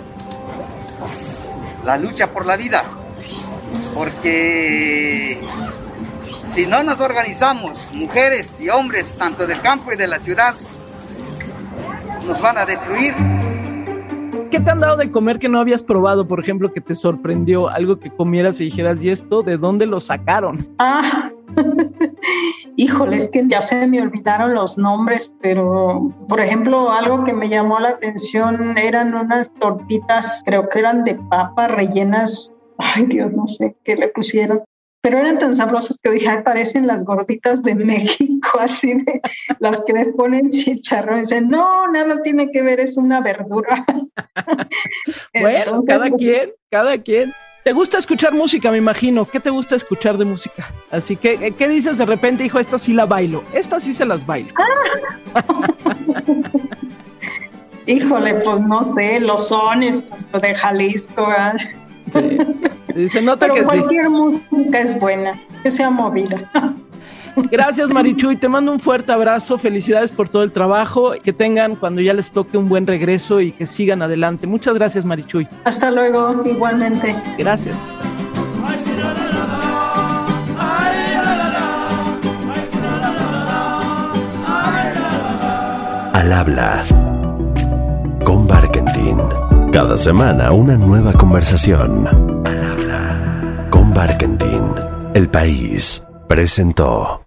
la 1.85 1.97
lucha 1.97 2.33
por 2.33 2.47
la 2.47 2.57
vida, 2.57 2.85
porque 3.95 5.41
si 6.53 6.67
no 6.67 6.83
nos 6.83 7.01
organizamos, 7.01 7.91
mujeres 7.93 8.61
y 8.61 8.71
hombres, 8.71 9.15
tanto 9.19 9.47
del 9.47 9.61
campo 9.61 9.93
y 9.93 9.97
de 9.97 10.07
la 10.07 10.19
ciudad, 10.21 10.55
nos 12.27 12.41
van 12.41 12.59
a 12.59 12.67
destruir. 12.67 13.15
¿Qué 14.51 14.61
te 14.61 14.71
han 14.71 14.81
dado 14.81 14.97
de 14.97 15.11
comer 15.11 15.39
que 15.39 15.49
no 15.49 15.61
habías 15.61 15.83
probado, 15.83 16.29
por 16.29 16.41
ejemplo, 16.41 16.73
que 16.73 16.81
te 16.81 16.95
sorprendió? 16.95 17.69
Algo 17.69 17.99
que 17.99 18.11
comieras 18.11 18.61
y 18.61 18.65
dijeras, 18.65 19.03
¿y 19.03 19.11
esto 19.11 19.43
de 19.43 19.57
dónde 19.57 19.87
lo 19.87 19.99
sacaron? 19.99 20.69
Ah, 20.79 21.31
híjole, 22.77 23.17
es 23.17 23.31
que 23.31 23.45
ya 23.49 23.61
se 23.61 23.87
me 23.87 24.01
olvidaron 24.01 24.55
los 24.55 24.79
nombres, 24.79 25.35
pero 25.41 26.13
por 26.29 26.41
ejemplo, 26.41 26.93
algo 26.93 27.25
que 27.25 27.33
me 27.33 27.49
llamó 27.49 27.81
la 27.81 27.91
atención 27.91 28.79
eran 28.79 29.15
unas 29.15 29.53
tortitas, 29.55 30.43
creo 30.45 30.69
que 30.69 30.79
eran 30.79 31.05
de 31.05 31.17
papa 31.29 31.69
rellenas. 31.69 32.53
Ay, 32.79 33.07
Dios, 33.07 33.33
no 33.33 33.47
sé 33.47 33.77
qué 33.85 33.97
le 33.97 34.09
pusieron 34.09 34.63
pero 35.07 35.21
eran 35.21 35.39
tan 35.39 35.55
sabrosas 35.55 36.01
que 36.03 36.11
dije, 36.11 36.43
parecen 36.43 36.89
las 36.89 37.05
gorditas 37.05 37.63
de 37.63 37.77
México, 37.77 38.51
así 38.59 38.93
de 38.93 39.21
las 39.61 39.81
que 39.87 39.93
le 39.93 40.07
ponen 40.07 40.51
chicharrón. 40.51 41.21
Dicen, 41.21 41.49
no, 41.49 41.87
nada 41.87 42.21
tiene 42.25 42.51
que 42.51 42.61
ver, 42.61 42.81
es 42.81 42.97
una 42.97 43.21
verdura. 43.21 43.87
bueno, 45.41 45.85
cada 45.87 46.09
pues, 46.09 46.19
quien, 46.19 46.53
cada 46.69 46.99
quien. 46.99 47.33
¿Te 47.63 47.73
gusta 47.73 47.99
escuchar 47.99 48.33
música, 48.33 48.73
me 48.73 48.79
imagino? 48.79 49.31
¿Qué 49.31 49.39
te 49.39 49.51
gusta 49.51 49.77
escuchar 49.77 50.19
de 50.19 50.25
música? 50.25 50.73
Así 50.91 51.15
que, 51.15 51.53
¿qué 51.53 51.69
dices 51.69 51.99
de 51.99 52.05
repente, 52.05 52.45
hijo? 52.45 52.59
Esta 52.59 52.77
sí 52.77 52.93
la 52.93 53.07
bailo. 53.07 53.45
Esta 53.55 53.79
sí 53.79 53.93
se 53.93 54.05
las 54.05 54.27
bailo. 54.27 54.53
Híjole, 57.87 58.35
pues 58.35 58.61
no 58.61 58.83
sé, 58.83 59.21
los 59.21 59.47
sones 59.47 60.03
pues, 60.33 60.43
de 60.43 60.53
Jalisco. 60.57 61.29
Sí. 62.13 62.39
Dice, 62.97 63.21
nota 63.23 63.47
Pero 63.47 63.65
cualquier 63.65 64.09
música 64.09 64.81
es 64.81 64.99
buena, 64.99 65.39
que 65.63 65.71
sea 65.71 65.91
movida. 65.91 66.51
Gracias 67.51 67.93
Marichuy, 67.93 68.37
te 68.37 68.49
mando 68.49 68.73
un 68.73 68.81
fuerte 68.81 69.13
abrazo, 69.13 69.59
felicidades 69.59 70.11
por 70.11 70.29
todo 70.31 70.43
el 70.43 70.53
trabajo, 70.53 71.13
que 71.23 71.35
tengan 71.35 71.77
cuando 71.77 72.01
ya 72.01 72.15
les 72.15 72.33
toque 72.33 72.57
un 72.57 72.67
buen 72.67 72.87
regreso 72.87 73.43
y 73.43 73.53
que 73.53 73.67
sigan 73.67 74.01
adelante. 74.01 74.47
Muchas 74.47 74.75
gracias 74.75 75.05
Marichuy. 75.05 75.47
Hasta 75.65 75.91
luego, 75.91 76.43
igualmente. 76.47 77.15
Gracias. 77.37 77.77
Al 86.15 86.33
habla 86.33 86.85
con 88.25 88.47
Barkentin. 88.47 89.19
Cada 89.73 89.99
semana 89.99 90.53
una 90.53 90.79
nueva 90.79 91.13
conversación. 91.13 92.36
Barkentin. 93.97 94.75
El 95.15 95.31
país 95.31 96.07
presentó. 96.29 97.26